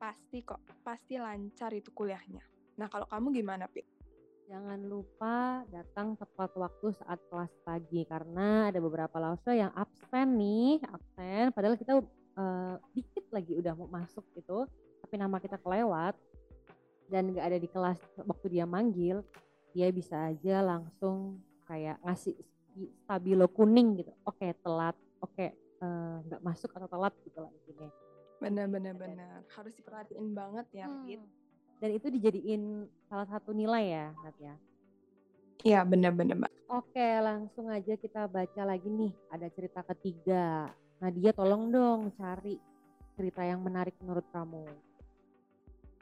pasti 0.01 0.41
kok, 0.41 0.57
pasti 0.81 1.21
lancar 1.21 1.69
itu 1.77 1.93
kuliahnya. 1.93 2.41
Nah, 2.81 2.89
kalau 2.89 3.05
kamu 3.05 3.37
gimana, 3.37 3.69
Pit? 3.69 3.85
Jangan 4.47 4.79
lupa 4.89 5.61
datang 5.69 6.15
tepat 6.15 6.55
waktu 6.55 6.95
saat 6.97 7.19
kelas 7.27 7.51
pagi 7.67 8.07
karena 8.07 8.71
ada 8.71 8.79
beberapa 8.79 9.19
lause 9.19 9.53
yang 9.53 9.69
absen 9.75 10.39
nih, 10.39 10.81
absen. 10.87 11.51
Padahal 11.51 11.75
kita 11.75 11.99
uh, 12.39 12.75
dikit 12.95 13.27
lagi 13.29 13.53
udah 13.59 13.75
mau 13.75 13.91
masuk 13.91 14.23
gitu, 14.33 14.63
tapi 15.03 15.19
nama 15.19 15.37
kita 15.43 15.59
kelewat 15.59 16.15
dan 17.11 17.35
nggak 17.35 17.43
ada 17.43 17.59
di 17.59 17.67
kelas 17.67 17.99
waktu 18.23 18.47
dia 18.55 18.63
manggil, 18.63 19.19
dia 19.75 19.91
bisa 19.91 20.31
aja 20.31 20.63
langsung 20.63 21.43
kayak 21.67 21.99
ngasih 22.07 22.39
stabilo 23.03 23.49
kuning 23.49 24.03
gitu. 24.03 24.13
Oke 24.27 24.45
okay, 24.45 24.51
telat. 24.61 24.95
Oke 25.19 25.33
okay, 25.33 25.49
uh, 25.81 26.21
nggak 26.29 26.41
masuk 26.45 26.69
atau 26.73 26.87
telat 26.89 27.13
gitu 27.25 27.37
lah 27.41 27.51
intinya. 27.51 27.89
Benar 28.37 28.65
benar 28.69 28.93
benar. 28.93 29.41
Harus 29.49 29.73
diperhatiin 29.73 30.27
banget 30.37 30.67
ya 30.73 30.85
hmm. 30.85 31.25
dan 31.81 31.89
itu 31.89 32.07
dijadiin 32.13 32.85
salah 33.09 33.25
satu 33.25 33.53
nilai 33.53 33.83
ya 33.89 34.07
Nat 34.21 34.37
ya? 34.37 34.55
Iya 35.65 35.79
benar 35.89 36.13
benar 36.13 36.37
mbak. 36.37 36.53
Oke 36.69 37.07
langsung 37.23 37.73
aja 37.73 37.97
kita 37.97 38.29
baca 38.29 38.61
lagi 38.61 38.87
nih. 38.87 39.13
Ada 39.33 39.49
cerita 39.49 39.81
ketiga. 39.81 40.69
Nadia 41.01 41.33
tolong 41.33 41.69
dong 41.73 42.13
cari 42.17 42.57
cerita 43.17 43.41
yang 43.41 43.65
menarik 43.65 43.97
menurut 44.01 44.25
kamu. 44.29 44.65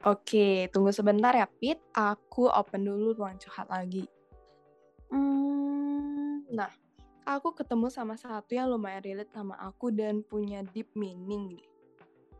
Oke, 0.06 0.70
tunggu 0.70 0.94
sebentar 0.94 1.34
ya, 1.34 1.50
Pit. 1.50 1.82
Aku 1.90 2.46
open 2.46 2.86
dulu 2.86 3.18
ruang 3.18 3.42
curhat 3.42 3.66
lagi. 3.74 4.06
Hmm, 5.10 5.65
Nah, 6.56 6.72
aku 7.28 7.52
ketemu 7.52 7.92
sama 7.92 8.16
satu 8.16 8.56
yang 8.56 8.72
lumayan 8.72 9.04
relate 9.04 9.36
sama 9.36 9.60
aku 9.60 9.92
dan 9.92 10.24
punya 10.24 10.64
deep 10.72 10.88
meaning. 10.96 11.60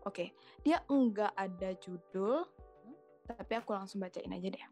Oke, 0.08 0.32
dia 0.64 0.80
enggak 0.88 1.36
ada 1.36 1.76
judul, 1.76 2.48
tapi 3.28 3.54
aku 3.60 3.76
langsung 3.76 4.00
bacain 4.00 4.32
aja 4.32 4.48
deh. 4.48 4.66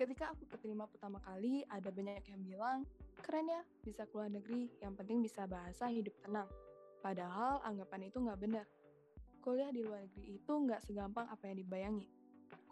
Ketika 0.00 0.32
aku 0.32 0.48
keterima 0.48 0.88
pertama 0.88 1.20
kali, 1.20 1.68
ada 1.68 1.92
banyak 1.92 2.24
yang 2.32 2.40
bilang, 2.40 2.78
keren 3.20 3.44
ya, 3.44 3.60
bisa 3.84 4.08
keluar 4.08 4.32
negeri, 4.32 4.72
yang 4.80 4.96
penting 4.96 5.20
bisa 5.20 5.44
bahasa 5.44 5.92
hidup 5.92 6.16
tenang. 6.24 6.48
Padahal 7.04 7.60
anggapan 7.68 8.08
itu 8.08 8.24
nggak 8.24 8.40
benar. 8.40 8.64
Kuliah 9.44 9.68
di 9.68 9.84
luar 9.84 10.08
negeri 10.08 10.40
itu 10.40 10.52
nggak 10.56 10.80
segampang 10.88 11.28
apa 11.28 11.44
yang 11.52 11.60
dibayangin. 11.60 12.08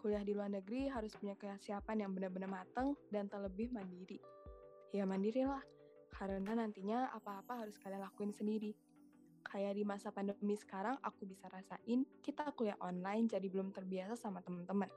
Kuliah 0.01 0.25
di 0.25 0.33
luar 0.33 0.49
negeri 0.49 0.89
harus 0.89 1.13
punya 1.13 1.37
kesiapan 1.37 2.09
yang 2.09 2.11
benar-benar 2.17 2.49
matang 2.49 2.97
dan 3.13 3.29
terlebih 3.29 3.69
mandiri 3.69 4.17
ya 4.93 5.05
mandirilah. 5.05 5.61
Karena 6.09 6.57
nantinya 6.57 7.13
apa-apa 7.13 7.63
harus 7.65 7.77
kalian 7.77 8.01
lakuin 8.03 8.33
sendiri. 8.33 8.73
Kayak 9.45 9.77
di 9.77 9.83
masa 9.87 10.11
pandemi 10.11 10.53
sekarang 10.57 10.99
aku 11.01 11.25
bisa 11.25 11.47
rasain 11.49 12.05
kita 12.21 12.51
kuliah 12.53 12.77
online 12.83 13.25
jadi 13.29 13.47
belum 13.47 13.71
terbiasa 13.71 14.19
sama 14.19 14.43
teman-teman. 14.43 14.89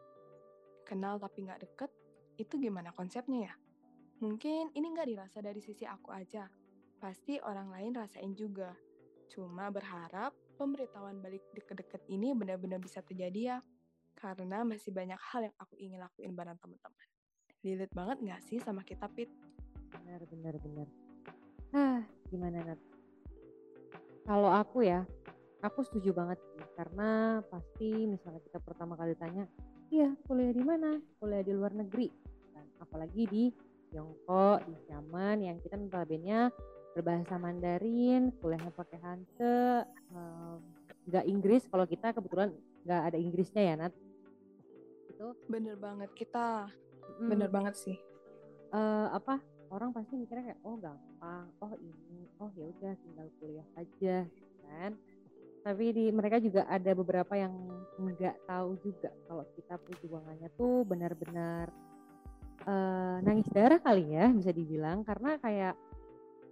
Kenal 0.83 1.17
tapi 1.23 1.47
nggak 1.47 1.63
deket, 1.63 1.91
itu 2.37 2.59
gimana 2.59 2.91
konsepnya 2.93 3.49
ya? 3.49 3.55
Mungkin 4.21 4.75
ini 4.75 4.87
nggak 4.93 5.09
dirasa 5.09 5.39
dari 5.41 5.63
sisi 5.63 5.87
aku 5.87 6.11
aja. 6.13 6.51
Pasti 6.99 7.39
orang 7.43 7.71
lain 7.71 7.93
rasain 7.97 8.35
juga. 8.35 8.75
Cuma 9.31 9.73
berharap 9.73 10.37
pemberitahuan 10.61 11.19
balik 11.19 11.43
deket-deket 11.57 12.07
ini 12.13 12.37
benar-benar 12.37 12.79
bisa 12.79 13.01
terjadi 13.01 13.57
ya. 13.57 13.59
Karena 14.13 14.63
masih 14.63 14.93
banyak 14.93 15.19
hal 15.33 15.49
yang 15.49 15.57
aku 15.57 15.75
ingin 15.81 15.99
lakuin 15.99 16.37
bareng 16.37 16.59
teman-teman. 16.61 17.09
Lilit 17.63 17.91
banget 17.95 18.19
nggak 18.21 18.43
sih 18.43 18.59
sama 18.61 18.85
kita, 18.87 19.09
Pit? 19.11 19.31
Benar, 20.13 20.29
benar, 20.29 20.55
benar. 20.61 20.89
Ah, 21.73 22.05
gimana 22.29 22.61
Nat? 22.61 22.77
Kalau 24.29 24.53
aku 24.53 24.85
ya, 24.85 25.09
aku 25.65 25.81
setuju 25.89 26.13
banget 26.13 26.37
sih. 26.53 26.61
Karena 26.77 27.41
pasti 27.49 28.05
misalnya 28.05 28.45
kita 28.45 28.61
pertama 28.61 28.93
kali 28.93 29.17
tanya, 29.17 29.49
iya 29.89 30.13
kuliah 30.29 30.53
di 30.53 30.61
mana? 30.61 31.01
Kuliah 31.17 31.41
di 31.41 31.57
luar 31.57 31.73
negeri. 31.73 32.13
Dan 32.53 32.69
apalagi 32.77 33.25
di 33.25 33.45
Tiongkok, 33.89 34.69
di 34.69 34.77
Xiamen 34.85 35.49
yang 35.49 35.57
kita 35.65 35.81
notabene 35.81 36.53
berbahasa 36.93 37.41
Mandarin, 37.41 38.37
kuliahnya 38.37 38.69
pakai 38.69 39.01
Hanse, 39.01 39.89
nggak 41.09 41.25
Inggris. 41.25 41.65
Kalau 41.73 41.89
kita 41.89 42.13
kebetulan 42.13 42.53
nggak 42.85 43.01
ada 43.09 43.17
Inggrisnya 43.17 43.65
ya 43.65 43.75
Nat. 43.81 43.97
Itu 45.09 45.41
Bener 45.49 45.81
banget, 45.81 46.13
kita 46.13 46.69
bener 47.25 47.49
mm, 47.49 47.49
banget 47.49 47.81
sih. 47.81 47.97
eh, 48.77 49.09
apa 49.09 49.41
orang 49.73 49.91
pasti 49.97 50.21
mikirnya 50.21 50.53
kayak 50.53 50.61
oh 50.69 50.77
gampang 50.77 51.49
oh 51.65 51.73
ini 51.81 52.29
oh 52.37 52.53
ya 52.53 52.69
udah 52.69 52.93
tinggal 53.01 53.27
kuliah 53.41 53.69
aja 53.81 54.17
kan. 54.69 54.93
Tapi 55.63 55.85
di 55.95 56.05
mereka 56.11 56.43
juga 56.43 56.67
ada 56.67 56.91
beberapa 56.93 57.33
yang 57.39 57.55
nggak 57.97 58.51
tahu 58.51 58.77
juga 58.83 59.15
kalau 59.31 59.45
kita 59.55 59.75
perjuangannya 59.79 60.49
tuh 60.59 60.83
benar-benar 60.85 61.71
eh, 62.67 63.17
nangis 63.23 63.49
darah 63.49 63.79
kali 63.79 64.13
ya 64.13 64.29
bisa 64.29 64.51
dibilang. 64.53 65.07
Karena 65.07 65.39
kayak 65.39 65.75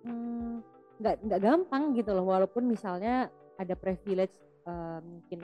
hmm, 0.07 0.62
nggak 1.03 1.17
nggak 1.27 1.41
gampang 1.43 1.93
gitu 1.99 2.15
loh. 2.15 2.25
Walaupun 2.25 2.71
misalnya 2.71 3.29
ada 3.59 3.75
privilege 3.75 4.39
eh, 4.65 4.99
mungkin 5.03 5.43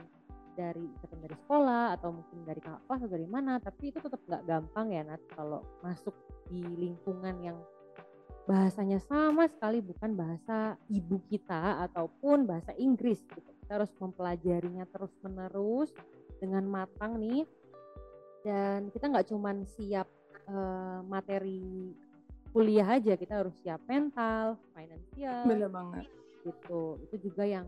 dari 0.56 0.88
ikatan 0.96 1.20
dari 1.20 1.36
sekolah 1.36 1.94
atau 2.00 2.16
mungkin 2.16 2.48
dari 2.48 2.60
kakak 2.64 2.82
kelas 2.88 3.00
atau 3.04 3.12
dari 3.12 3.28
mana 3.28 3.52
tapi 3.60 3.92
itu 3.92 4.00
tetap 4.00 4.20
nggak 4.24 4.42
gampang 4.48 4.86
ya 4.90 5.02
Nat 5.04 5.22
kalau 5.36 5.60
masuk 5.84 6.16
di 6.48 6.64
lingkungan 6.64 7.36
yang 7.44 7.58
bahasanya 8.46 9.02
sama 9.02 9.50
sekali 9.50 9.82
bukan 9.82 10.14
bahasa 10.14 10.78
ibu 10.86 11.18
kita 11.26 11.82
ataupun 11.90 12.46
bahasa 12.46 12.70
Inggris 12.78 13.18
gitu. 13.26 13.50
Kita 13.66 13.82
harus 13.82 13.90
mempelajarinya 13.98 14.86
terus 14.94 15.10
menerus 15.26 15.90
dengan 16.38 16.62
matang 16.70 17.18
nih 17.18 17.42
dan 18.46 18.86
kita 18.94 19.10
nggak 19.10 19.26
cuman 19.34 19.66
siap 19.66 20.06
eh, 20.46 20.98
materi 21.10 21.90
kuliah 22.54 22.86
aja 22.86 23.18
kita 23.18 23.42
harus 23.42 23.52
siap 23.60 23.82
mental, 23.90 24.54
finansial 24.72 25.44
Bener 25.50 25.68
banget. 25.68 26.06
gitu. 26.46 27.02
Itu 27.02 27.16
juga 27.26 27.42
yang 27.42 27.66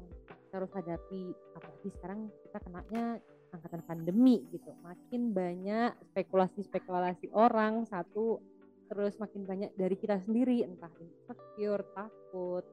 harus 0.53 0.71
hadapi 0.73 1.33
apalagi 1.57 1.89
sekarang 1.99 2.33
kita 2.47 2.59
kenanya 2.65 3.05
angkatan 3.53 3.83
pandemi 3.85 4.45
gitu. 4.53 4.73
Makin 4.85 5.33
banyak 5.33 5.97
spekulasi-spekulasi 6.13 7.33
orang 7.33 7.89
satu 7.89 8.41
terus 8.89 9.21
makin 9.21 9.45
banyak 9.45 9.71
dari 9.77 9.97
kita 10.01 10.17
sendiri 10.25 10.65
entah 10.65 10.89
insecure, 10.97 11.85
takut, 11.93 12.65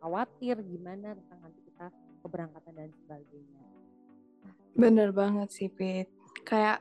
khawatir 0.00 0.56
gimana 0.64 1.12
tentang 1.12 1.38
nanti 1.44 1.60
kita 1.68 1.86
keberangkatan 2.24 2.72
dan 2.72 2.90
sebagainya. 3.04 3.62
Bener 4.72 5.12
banget 5.12 5.52
sih, 5.52 5.68
Pit. 5.68 6.08
Kayak 6.48 6.80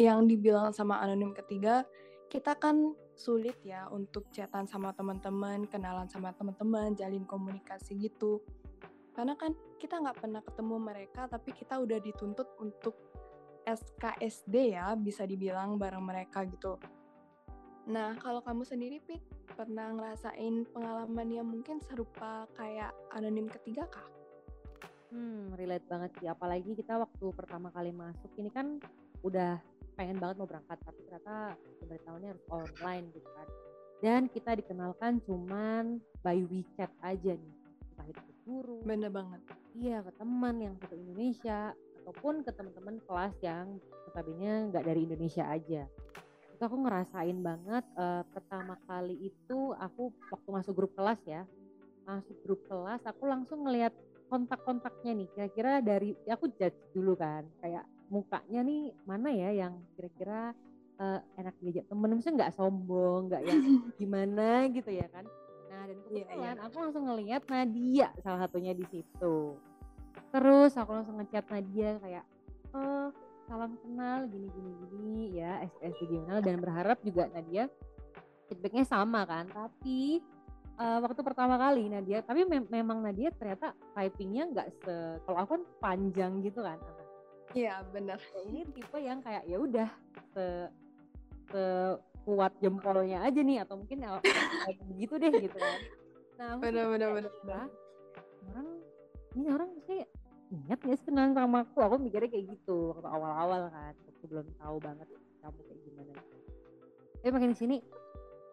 yang 0.00 0.24
dibilang 0.24 0.72
sama 0.72 0.98
anonim 1.04 1.36
ketiga, 1.36 1.84
kita 2.32 2.56
kan 2.56 2.96
sulit 3.18 3.58
ya 3.66 3.90
untuk 3.90 4.30
chatan 4.30 4.64
sama 4.64 4.94
teman-teman, 4.94 5.66
kenalan 5.66 6.06
sama 6.08 6.32
teman-teman, 6.32 6.94
jalin 6.94 7.26
komunikasi 7.26 7.98
gitu. 7.98 8.40
Karena 9.18 9.34
kan 9.34 9.50
kita 9.82 9.98
nggak 9.98 10.22
pernah 10.22 10.38
ketemu 10.46 10.76
mereka, 10.78 11.26
tapi 11.26 11.50
kita 11.50 11.74
udah 11.82 11.98
dituntut 11.98 12.54
untuk 12.62 12.94
SKSD 13.66 14.78
ya, 14.78 14.94
bisa 14.94 15.26
dibilang 15.26 15.74
bareng 15.74 16.06
mereka 16.06 16.46
gitu. 16.46 16.78
Nah, 17.90 18.14
kalau 18.22 18.38
kamu 18.46 18.62
sendiri, 18.62 19.02
Pit, 19.02 19.18
pernah 19.58 19.90
ngerasain 19.90 20.70
pengalaman 20.70 21.34
yang 21.34 21.50
mungkin 21.50 21.82
serupa 21.82 22.46
kayak 22.54 22.94
anonim 23.10 23.50
ketiga 23.50 23.90
kah? 23.90 24.06
Hmm, 25.10 25.50
relate 25.58 25.88
banget 25.90 26.14
sih. 26.22 26.30
Apalagi 26.30 26.78
kita 26.78 27.02
waktu 27.02 27.26
pertama 27.34 27.74
kali 27.74 27.90
masuk 27.90 28.30
ini 28.38 28.54
kan 28.54 28.78
udah 29.26 29.58
pengen 29.98 30.22
banget 30.22 30.38
mau 30.38 30.46
berangkat, 30.46 30.78
tapi 30.86 31.02
ternyata 31.10 31.58
pemberitahuannya 31.82 32.28
harus 32.38 32.46
online 32.54 33.10
gitu 33.10 33.28
kan. 33.34 33.48
Dan 33.98 34.20
kita 34.30 34.54
dikenalkan 34.54 35.18
cuman 35.26 35.98
by 36.22 36.38
WeChat 36.46 36.94
aja 37.02 37.34
nih. 37.34 37.54
Entah 37.98 38.06
itu 38.06 38.37
guru, 38.48 38.80
Bener 38.80 39.12
banget. 39.12 39.44
iya 39.76 40.00
ke 40.00 40.12
teman 40.16 40.56
yang 40.56 40.74
satu 40.80 40.96
Indonesia, 40.96 41.76
ataupun 42.00 42.40
ke 42.40 42.50
teman-teman 42.56 42.96
kelas 43.04 43.36
yang 43.44 43.76
notabene 44.08 44.72
nggak 44.72 44.84
dari 44.88 45.04
Indonesia 45.04 45.44
aja. 45.44 45.84
Itu 46.56 46.62
aku 46.64 46.76
ngerasain 46.80 47.38
banget 47.44 47.84
eh, 47.84 48.24
pertama 48.32 48.80
kali 48.88 49.28
itu 49.28 49.76
aku 49.76 50.08
waktu 50.32 50.48
masuk 50.48 50.72
grup 50.72 50.92
kelas 50.96 51.20
ya. 51.28 51.44
Masuk 52.08 52.40
grup 52.40 52.64
kelas 52.64 53.04
aku 53.04 53.28
langsung 53.28 53.68
ngelihat 53.68 53.92
kontak-kontaknya 54.32 55.12
nih 55.24 55.28
kira-kira 55.36 55.72
dari 55.84 56.16
ya 56.24 56.36
aku 56.36 56.52
judge 56.56 56.76
dulu 56.92 57.16
kan 57.16 57.44
kayak 57.64 57.84
mukanya 58.08 58.60
nih 58.60 58.92
mana 59.08 59.28
ya 59.32 59.50
yang 59.52 59.80
kira-kira 59.96 60.52
eh, 61.00 61.20
enak 61.40 61.56
diajak 61.60 61.84
temen 61.88 62.12
maksudnya 62.12 62.36
nggak 62.44 62.54
sombong 62.56 63.32
nggak 63.32 63.42
yang 63.44 63.60
gimana 64.00 64.68
gitu 64.72 64.90
ya 64.92 65.08
kan 65.12 65.24
nah 65.88 65.96
dan 65.96 66.12
Iya, 66.12 66.24
kebetulan 66.28 66.56
aku 66.60 66.76
langsung 66.76 67.04
ngelihat 67.08 67.42
Nadia 67.48 68.08
salah 68.20 68.40
satunya 68.44 68.72
di 68.72 68.84
situ. 68.84 69.36
Terus 70.28 70.72
aku 70.76 70.90
langsung 70.92 71.16
ngechat 71.16 71.48
Nadia 71.48 71.96
kayak 71.98 72.24
oh 72.76 73.08
salam 73.48 73.80
kenal 73.80 74.28
gini 74.28 74.52
gini 74.52 74.70
gini 74.84 75.16
ya 75.40 75.64
SSD 75.80 76.20
gimana 76.20 76.44
dan 76.44 76.60
berharap 76.60 77.00
juga 77.00 77.32
Nadia 77.32 77.72
feedbacknya 78.46 78.84
sama 78.84 79.24
kan. 79.24 79.48
Tapi 79.48 80.20
eh, 80.76 80.98
waktu 81.00 81.20
pertama 81.24 81.56
kali 81.56 81.88
Nadia 81.88 82.20
tapi 82.20 82.44
mem- 82.44 82.68
memang 82.68 83.00
Nadia 83.00 83.32
ternyata 83.32 83.72
typingnya 83.96 84.44
nggak 84.52 84.68
se 84.84 84.94
kalau 85.24 85.38
aku 85.40 85.50
kan 85.56 85.64
panjang 85.80 86.44
gitu 86.44 86.60
kan. 86.60 86.76
Nah, 86.76 86.96
Iya, 87.56 87.80
bener. 87.88 88.20
ya 88.20 88.40
ini 88.44 88.60
tipe 88.76 89.00
yang 89.00 89.24
kayak 89.24 89.48
ya 89.48 89.56
udah 89.56 89.88
se 90.36 90.68
se 91.48 91.62
kuat 92.28 92.52
jempolnya 92.60 93.24
aja 93.24 93.40
nih 93.40 93.64
atau 93.64 93.80
mungkin 93.80 94.04
kayak 94.04 94.84
begitu 94.84 95.14
deh 95.16 95.32
gitu 95.32 95.56
kan 95.56 95.80
nah 96.36 96.46
aku 96.54 96.60
Bener, 96.68 96.84
bener, 96.92 97.08
bener, 97.16 97.32
bener. 97.40 97.56
"Hah? 97.56 97.68
orang 98.52 98.68
ini 99.32 99.46
orang 99.48 99.70
sih 99.88 100.00
ingat 100.52 100.78
gak 100.84 100.96
sih 101.00 101.06
kenalan 101.08 101.32
sama 101.32 101.64
aku 101.64 101.78
aku 101.80 101.96
mikirnya 101.96 102.28
kayak 102.28 102.46
gitu 102.52 102.92
waktu 102.92 103.08
awal-awal 103.08 103.68
kan 103.72 103.92
waktu 103.96 104.24
belum 104.28 104.46
tahu 104.60 104.76
banget 104.80 105.08
kamu 105.40 105.60
kayak 105.64 105.80
gimana 105.88 106.12
tapi 107.20 107.30
makin 107.32 107.50
di 107.52 107.58
sini 107.58 107.76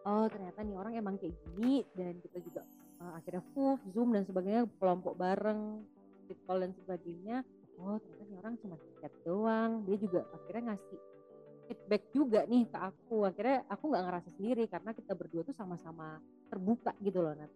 oh 0.08 0.26
ternyata 0.32 0.58
nih 0.64 0.76
orang 0.76 0.92
emang 0.96 1.14
kayak 1.20 1.36
gini 1.44 1.84
dan 1.92 2.16
kita 2.24 2.38
juga 2.40 2.62
uh, 3.00 3.12
akhirnya 3.16 3.42
full 3.52 3.76
zoom 3.92 4.12
dan 4.16 4.24
sebagainya 4.24 4.64
kelompok 4.80 5.16
bareng 5.20 5.84
fit 6.28 6.40
call 6.48 6.64
dan 6.64 6.72
sebagainya 6.84 7.36
oh 7.80 7.96
ternyata 8.00 8.22
nih 8.24 8.38
orang 8.40 8.54
cuma 8.60 8.76
chat 9.00 9.12
doang 9.24 9.70
dia 9.84 9.96
juga 10.00 10.20
akhirnya 10.32 10.72
ngasih 10.72 10.98
feedback 11.66 12.02
juga 12.14 12.46
nih 12.46 12.64
ke 12.70 12.78
aku 12.78 13.26
akhirnya 13.26 13.66
aku 13.66 13.84
nggak 13.90 14.04
ngerasa 14.06 14.28
sendiri 14.38 14.64
karena 14.70 14.90
kita 14.94 15.12
berdua 15.18 15.42
tuh 15.42 15.54
sama-sama 15.54 16.22
terbuka 16.48 16.94
gitu 17.02 17.20
loh 17.20 17.34
Nat 17.34 17.50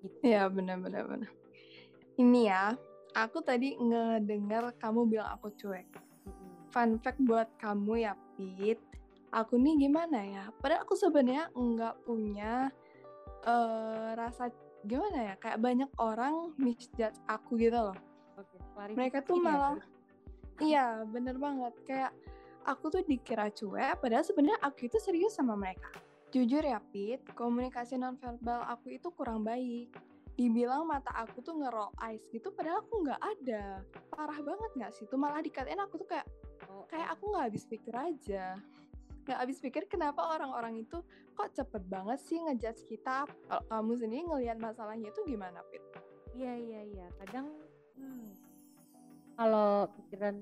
gitu. 0.00 0.16
Iya, 0.24 0.48
bener, 0.48 0.80
bener, 0.80 1.04
bener. 1.04 1.30
Ini 2.16 2.40
ya, 2.48 2.64
aku 3.16 3.44
tadi 3.44 3.76
ngedengar 3.76 4.72
kamu 4.80 5.08
bilang 5.08 5.28
aku 5.36 5.52
cuek. 5.56 5.88
Fun 6.70 7.00
fact 7.02 7.20
buat 7.24 7.48
kamu 7.60 8.06
ya, 8.06 8.14
Pit. 8.36 8.80
Aku 9.30 9.58
nih 9.58 9.86
gimana 9.86 10.18
ya? 10.26 10.44
Padahal 10.58 10.82
aku 10.82 10.98
sebenarnya 10.98 11.52
nggak 11.54 12.02
punya 12.02 12.70
eh 13.46 14.10
rasa 14.18 14.50
gimana 14.84 15.32
ya? 15.32 15.34
Kayak 15.38 15.62
banyak 15.62 15.90
orang 16.02 16.54
misjudge 16.58 17.18
aku 17.30 17.58
gitu 17.58 17.78
loh. 17.78 17.98
Oke, 18.40 18.56
Mereka 18.96 19.22
tuh 19.22 19.38
ya, 19.38 19.44
malah. 19.44 19.76
Iya, 20.60 20.86
bener 21.08 21.36
banget. 21.38 21.74
Kayak 21.86 22.12
aku 22.64 22.92
tuh 22.92 23.02
dikira 23.04 23.48
cuek, 23.48 24.00
padahal 24.00 24.24
sebenarnya 24.24 24.60
aku 24.60 24.88
itu 24.88 24.98
serius 25.00 25.36
sama 25.36 25.56
mereka. 25.56 25.88
Jujur 26.30 26.62
ya, 26.62 26.78
Pit, 26.94 27.26
komunikasi 27.34 27.98
nonverbal 27.98 28.62
aku 28.70 28.94
itu 28.94 29.10
kurang 29.10 29.42
baik. 29.42 29.90
Dibilang 30.38 30.86
mata 30.88 31.10
aku 31.12 31.42
tuh 31.44 31.58
nge-roll 31.58 31.92
eyes 32.00 32.24
gitu, 32.30 32.54
padahal 32.54 32.80
aku 32.86 33.02
nggak 33.02 33.20
ada. 33.20 33.82
Parah 34.08 34.38
banget 34.40 34.70
nggak 34.78 34.92
sih? 34.94 35.04
Itu 35.04 35.18
malah 35.18 35.42
dikatain 35.42 35.80
aku 35.82 36.00
tuh 36.00 36.08
kayak, 36.08 36.26
kayak 36.88 37.08
aku 37.12 37.34
nggak 37.34 37.44
habis 37.50 37.64
pikir 37.66 37.92
aja. 37.92 38.56
Nggak 39.26 39.38
habis 39.42 39.58
pikir 39.60 39.84
kenapa 39.90 40.22
orang-orang 40.32 40.80
itu 40.80 41.02
kok 41.34 41.50
cepet 41.52 41.82
banget 41.90 42.18
sih 42.24 42.40
ngejudge 42.40 42.86
kita. 42.88 43.26
Kalau 43.26 43.62
kamu 43.68 43.92
sendiri 44.00 44.22
ngelihat 44.30 44.56
masalahnya 44.62 45.12
itu 45.12 45.20
gimana, 45.26 45.60
Pit? 45.68 45.82
Iya 46.38 46.54
iya 46.56 46.80
iya. 46.88 47.06
Kadang 47.20 47.50
hmm, 47.98 48.30
kalau 49.34 49.90
pikiran 49.98 50.36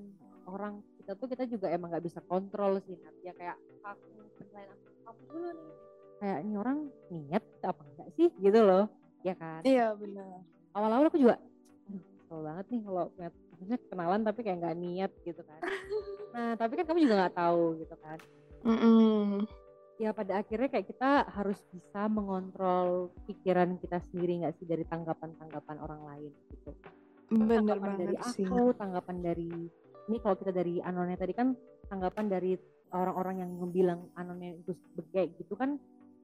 orang 0.47 0.85
kita 1.09 1.17
tuh 1.17 1.29
kita 1.33 1.49
juga 1.49 1.73
emang 1.73 1.89
nggak 1.89 2.05
bisa 2.05 2.21
kontrol 2.21 2.77
sih 2.85 2.93
Nat. 3.01 3.17
Ya 3.25 3.33
kayak 3.33 3.57
aku 3.81 4.05
penilaian 4.37 4.69
aku 4.69 4.85
kamu 5.01 5.21
dulu 5.25 5.49
nih. 5.57 5.73
Kayak 6.21 6.37
ini 6.45 6.53
orang 6.53 6.77
niat 7.09 7.43
apa 7.65 7.81
enggak 7.81 8.09
sih 8.13 8.29
gitu 8.37 8.59
loh. 8.61 8.85
Ya 9.25 9.33
kan. 9.33 9.65
Iya, 9.65 9.97
benar. 9.97 10.45
Awal-awal 10.77 11.09
aku 11.09 11.17
juga 11.17 11.41
"Aduh, 11.89 11.97
kesel 11.97 12.39
banget 12.45 12.65
nih 12.69 12.81
kalau 12.85 13.03
ngeliat 13.17 13.33
maksudnya 13.49 13.77
kenalan 13.89 14.21
tapi 14.21 14.39
kayak 14.45 14.57
nggak 14.61 14.77
niat 14.77 15.11
gitu 15.25 15.41
kan 15.41 15.61
nah 16.37 16.53
tapi 16.53 16.77
kan 16.77 16.85
kamu 16.85 16.99
juga 17.09 17.15
nggak 17.25 17.35
tahu 17.41 17.63
gitu 17.81 17.95
kan 18.05 18.17
Mm-mm. 18.69 19.49
ya 19.97 20.13
pada 20.13 20.45
akhirnya 20.45 20.69
kayak 20.69 20.87
kita 20.93 21.25
harus 21.25 21.57
bisa 21.73 22.05
mengontrol 22.05 23.09
pikiran 23.25 23.81
kita 23.81 23.97
sendiri 24.13 24.45
nggak 24.45 24.55
sih 24.61 24.69
dari 24.69 24.85
tanggapan-tanggapan 24.85 25.77
orang 25.81 26.01
lain 26.05 26.31
gitu 26.53 26.71
Bener 27.33 27.65
tanggapan 27.65 27.91
dari 27.97 28.15
banget 28.15 28.33
sih. 28.37 28.45
aku 28.45 28.61
tanggapan 28.77 29.17
dari 29.25 29.51
ini 30.09 30.17
kalau 30.19 30.35
kita 30.35 30.49
dari 30.49 30.81
anonnya 30.81 31.15
tadi 31.15 31.33
kan 31.37 31.53
tanggapan 31.85 32.25
dari 32.25 32.57
orang-orang 32.89 33.45
yang 33.45 33.51
bilang 33.69 34.09
anonnya 34.17 34.57
itu 34.57 34.73
kayak 35.13 35.37
gitu 35.37 35.53
kan 35.53 35.77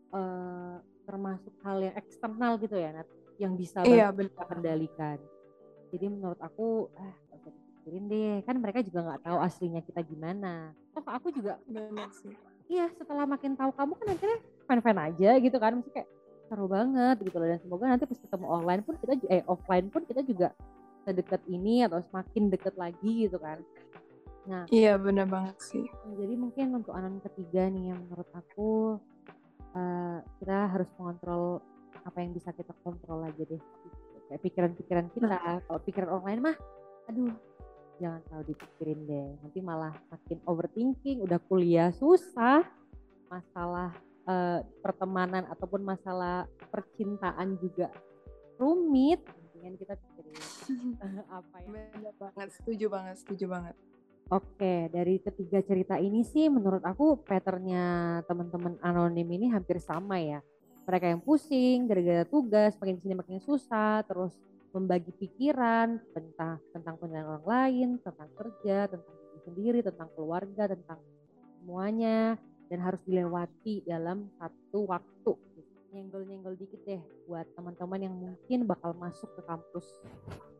eh, 0.10 0.76
termasuk 1.06 1.54
hal 1.62 1.78
yang 1.86 1.96
eksternal 1.96 2.58
gitu 2.58 2.76
ya 2.76 2.90
Nat? 2.92 3.08
Yang 3.38 3.54
bisa 3.62 3.86
Iya, 3.86 4.10
kita 4.10 4.44
kendalikan. 4.50 5.22
Jadi 5.94 6.06
menurut 6.10 6.40
aku 6.42 6.90
ah 6.98 7.14
gak 7.30 7.38
usah 7.46 7.52
dipikirin 7.54 8.04
deh. 8.10 8.36
Kan 8.44 8.56
mereka 8.58 8.82
juga 8.82 9.00
nggak 9.06 9.22
tahu 9.22 9.38
aslinya 9.38 9.82
kita 9.86 10.02
gimana. 10.02 10.74
Toh 10.98 11.06
aku 11.06 11.30
juga 11.30 11.62
Bener 11.70 12.10
sih. 12.16 12.34
iya 12.66 12.90
setelah 12.98 13.30
makin 13.30 13.54
tahu 13.54 13.70
kamu 13.78 13.94
kan 14.02 14.08
akhirnya 14.18 14.40
fan-fan 14.66 14.98
aja 14.98 15.30
gitu 15.38 15.58
kan. 15.62 15.78
Maksudnya 15.78 15.96
kayak 16.02 16.10
seru 16.50 16.66
banget 16.66 17.16
gitu 17.22 17.38
loh. 17.38 17.48
Dan 17.48 17.60
semoga 17.62 17.84
nanti 17.86 18.06
pas 18.10 18.20
ketemu 18.20 18.46
online 18.50 18.82
pun 18.82 18.96
kita 18.98 19.14
eh 19.30 19.44
offline 19.46 19.88
pun 19.94 20.02
kita 20.10 20.22
juga 20.26 20.48
sedekat 21.06 21.42
ini 21.48 21.86
atau 21.86 22.02
semakin 22.10 22.50
deket 22.50 22.76
lagi 22.76 23.30
gitu 23.30 23.38
kan. 23.38 23.62
Nah 24.50 24.66
Iya, 24.70 24.98
bener 24.98 25.26
banget 25.30 25.58
sih. 25.62 25.86
jadi 26.18 26.34
mungkin 26.38 26.82
untuk 26.82 26.94
anon 26.94 27.22
ketiga 27.22 27.70
nih 27.70 27.94
yang 27.94 28.00
menurut 28.10 28.30
aku 28.34 28.98
eh, 29.76 30.18
kita 30.42 30.58
harus 30.74 30.90
mengontrol 30.98 31.62
apa 32.06 32.18
yang 32.22 32.32
bisa 32.34 32.54
kita 32.54 32.74
kontrol 32.86 33.26
aja 33.26 33.44
deh. 33.46 33.62
Kayak 34.26 34.42
pikiran-pikiran 34.42 35.06
kita 35.14 35.38
kalau 35.70 35.80
pikiran 35.86 36.10
orang 36.10 36.26
lain 36.26 36.42
mah 36.52 36.58
aduh 37.06 37.34
jangan 38.02 38.20
terlalu 38.28 38.46
dipikirin 38.54 39.00
deh. 39.06 39.28
Nanti 39.42 39.60
malah 39.62 39.94
makin 40.10 40.38
overthinking 40.46 41.22
udah 41.26 41.40
kuliah 41.46 41.90
susah 41.94 42.66
masalah 43.30 43.94
eh, 44.26 44.62
pertemanan 44.86 45.50
ataupun 45.50 45.82
masalah 45.82 46.46
percintaan 46.70 47.58
juga 47.58 47.90
rumit 48.56 49.22
mendingan 49.66 49.82
kita 49.82 49.94
pikirin 49.98 50.38
eh, 51.04 51.24
apa 51.34 51.56
yang 51.66 51.74
Bener 51.74 52.14
banget, 52.22 52.50
setuju 52.54 52.86
banget, 52.86 53.16
setuju 53.18 53.46
banget. 53.50 53.76
Oke, 54.30 54.90
dari 54.90 55.22
ketiga 55.22 55.62
cerita 55.62 55.98
ini 55.98 56.22
sih 56.26 56.50
menurut 56.50 56.82
aku 56.82 57.22
patternnya 57.26 58.22
teman-teman 58.26 58.78
anonim 58.82 59.26
ini 59.26 59.50
hampir 59.50 59.82
sama 59.82 60.22
ya. 60.22 60.42
Mereka 60.86 61.06
yang 61.18 61.22
pusing 61.22 61.90
gara-gara 61.90 62.26
tugas, 62.26 62.78
makin 62.78 62.98
sini 63.02 63.14
makin 63.18 63.42
susah, 63.42 64.06
terus 64.06 64.34
membagi 64.70 65.10
pikiran 65.18 65.98
tentang 66.14 66.62
tentang 66.74 66.94
penilaian 67.02 67.38
orang 67.38 67.46
lain, 67.46 67.90
tentang 68.02 68.30
kerja, 68.38 68.90
tentang 68.90 69.14
diri 69.18 69.40
sendiri, 69.46 69.80
tentang 69.82 70.10
keluarga, 70.14 70.64
tentang 70.74 71.02
semuanya 71.62 72.38
dan 72.70 72.80
harus 72.82 73.02
dilewati 73.06 73.86
dalam 73.86 74.30
satu 74.38 74.90
waktu. 74.90 75.34
Nyenggol-nyenggol 75.96 76.60
dikit 76.60 76.84
deh 76.84 77.00
buat 77.24 77.48
teman-teman 77.56 78.04
yang 78.04 78.16
mungkin 78.20 78.68
bakal 78.68 78.92
masuk 79.00 79.32
ke 79.40 79.42
kampus 79.48 79.88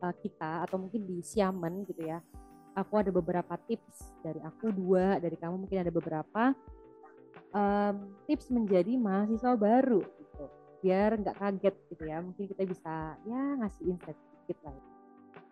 uh, 0.00 0.14
kita 0.24 0.64
atau 0.64 0.80
mungkin 0.80 1.04
di 1.04 1.20
Xiamen 1.20 1.84
gitu 1.84 2.08
ya 2.08 2.24
aku 2.72 3.04
ada 3.04 3.12
beberapa 3.12 3.52
tips 3.68 4.16
dari 4.24 4.40
aku 4.40 4.72
dua 4.72 5.20
dari 5.20 5.36
kamu 5.36 5.68
mungkin 5.68 5.84
ada 5.84 5.92
beberapa 5.92 6.56
Em, 7.56 7.96
tips 8.28 8.52
menjadi 8.52 9.00
mahasiswa 9.00 9.56
baru 9.56 10.04
gitu 10.04 10.44
biar 10.84 11.16
nggak 11.16 11.40
kaget 11.40 11.76
gitu 11.88 12.04
ya 12.04 12.20
mungkin 12.20 12.44
kita 12.52 12.62
bisa 12.68 13.16
ya 13.24 13.42
ngasih 13.64 13.96
insight 13.96 14.18
sedikit 14.20 14.58
lah. 14.68 14.76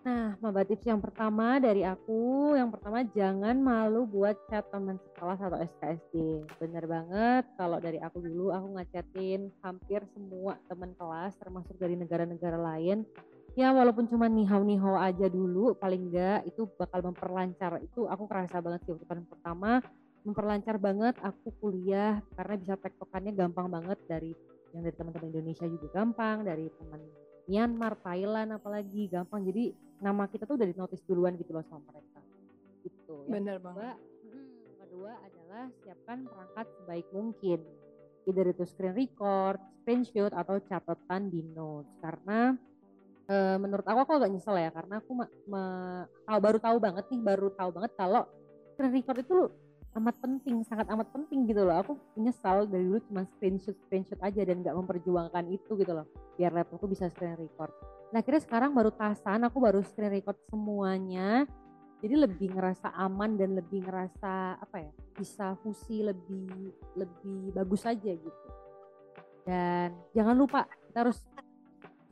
Nah 0.04 0.36
maba 0.44 0.68
tips 0.68 0.84
yang 0.84 1.00
pertama 1.00 1.56
dari 1.56 1.80
aku 1.80 2.52
yang 2.52 2.68
pertama 2.68 3.00
jangan 3.16 3.56
malu 3.56 4.04
buat 4.04 4.36
chat 4.52 4.68
teman 4.68 5.00
sekelas 5.00 5.40
atau 5.40 5.56
SKSD 5.56 6.44
bener 6.60 6.84
banget 6.84 7.48
kalau 7.56 7.80
dari 7.80 7.96
aku 8.04 8.20
dulu 8.20 8.52
aku 8.52 8.76
ngachatin 8.76 9.48
hampir 9.64 10.04
semua 10.12 10.60
teman 10.68 10.92
kelas 11.00 11.32
termasuk 11.40 11.76
dari 11.80 11.96
negara-negara 11.96 12.58
lain. 12.60 13.08
Ya 13.54 13.70
walaupun 13.70 14.10
cuma 14.10 14.26
nihau-nihau 14.26 14.98
aja 14.98 15.30
dulu 15.30 15.78
paling 15.78 16.10
enggak 16.10 16.42
itu 16.42 16.66
bakal 16.74 17.06
memperlancar. 17.06 17.78
Itu 17.86 18.10
aku 18.10 18.26
kerasa 18.26 18.58
banget 18.58 18.82
sih 18.82 18.92
waktu 18.98 19.06
pertama 19.30 19.78
memperlancar 20.26 20.80
banget 20.80 21.14
aku 21.22 21.54
kuliah 21.62 22.18
karena 22.34 22.54
bisa 22.58 22.74
tektokannya 22.80 23.30
gampang 23.36 23.70
banget 23.70 24.00
dari 24.10 24.34
yang 24.74 24.82
dari 24.82 24.96
teman-teman 24.96 25.30
Indonesia 25.30 25.70
juga 25.70 25.86
gampang 25.94 26.42
dari 26.42 26.66
teman 26.66 26.98
Myanmar, 27.44 27.94
Thailand 28.00 28.56
apalagi 28.56 29.08
gampang. 29.12 29.44
Jadi 29.44 29.76
nama 30.00 30.24
kita 30.28 30.48
tuh 30.48 30.56
udah 30.56 30.68
di 30.68 30.76
notice 30.76 31.04
duluan 31.04 31.36
gitu 31.36 31.52
loh 31.52 31.64
sama 31.68 31.84
mereka. 31.92 32.20
Gitu. 32.84 33.16
Kedua, 33.28 33.56
banget. 33.60 33.96
mm, 34.24 34.48
yang 34.64 34.76
kedua 34.80 35.12
adalah 35.24 35.64
siapkan 35.84 36.18
perangkat 36.28 36.66
sebaik 36.80 37.06
mungkin. 37.12 37.60
Either 38.24 38.46
itu 38.48 38.64
screen 38.64 38.96
record, 38.96 39.60
screenshot 39.84 40.32
atau 40.32 40.56
catatan 40.64 41.28
di 41.28 41.40
notes. 41.52 41.92
Karena 42.00 42.56
eh, 43.28 43.56
menurut 43.60 43.84
aku 43.84 43.98
aku 44.08 44.12
agak 44.16 44.30
nyesel 44.32 44.56
ya. 44.56 44.72
Karena 44.72 45.00
aku 45.00 45.10
ma- 45.12 45.34
me- 45.48 46.06
tahu 46.24 46.38
baru 46.40 46.58
tahu 46.60 46.76
banget 46.80 47.04
nih 47.12 47.20
baru 47.20 47.48
tahu 47.52 47.70
banget 47.76 47.92
kalau 47.96 48.24
screen 48.72 48.92
record 48.96 49.18
itu 49.20 49.38
amat 49.94 50.16
penting 50.18 50.66
sangat 50.66 50.90
amat 50.90 51.08
penting 51.14 51.46
gitu 51.46 51.62
loh. 51.62 51.78
Aku 51.80 51.92
menyesal 52.18 52.66
dari 52.66 52.84
dulu 52.86 53.00
cuma 53.06 53.22
screenshot 53.36 53.76
screenshot 53.86 54.18
aja 54.20 54.42
dan 54.42 54.62
nggak 54.62 54.74
memperjuangkan 54.74 55.44
itu 55.50 55.78
gitu 55.78 55.92
loh. 55.94 56.06
Biar 56.34 56.50
laptopku 56.50 56.90
bisa 56.90 57.06
screen 57.10 57.38
record. 57.38 57.70
Nah 58.10 58.18
akhirnya 58.22 58.42
sekarang 58.42 58.74
baru 58.74 58.90
tasan 58.94 59.46
aku 59.46 59.58
baru 59.62 59.80
screen 59.86 60.10
record 60.10 60.38
semuanya. 60.50 61.46
Jadi 62.04 62.14
lebih 62.20 62.52
ngerasa 62.52 62.92
aman 63.00 63.40
dan 63.40 63.56
lebih 63.56 63.80
ngerasa 63.86 64.60
apa 64.60 64.76
ya 64.76 64.92
bisa 65.16 65.56
fusi 65.64 66.04
lebih 66.04 66.74
lebih 66.98 67.54
bagus 67.54 67.86
aja 67.88 68.12
gitu. 68.12 68.48
Dan 69.46 69.94
jangan 70.12 70.36
lupa 70.36 70.68
kita 70.90 71.06
harus 71.06 71.22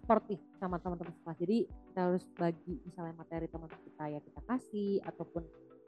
sportif 0.03 0.39
sama 0.59 0.83
teman-teman 0.83 1.15
sekelas 1.15 1.39
jadi 1.39 1.59
kita 1.65 2.01
harus 2.11 2.25
bagi 2.35 2.75
misalnya 2.85 3.15
materi 3.17 3.47
teman 3.47 3.71
kita 3.71 4.05
ya 4.11 4.21
kita 4.21 4.41
kasih 4.45 4.99
ataupun 5.07 5.43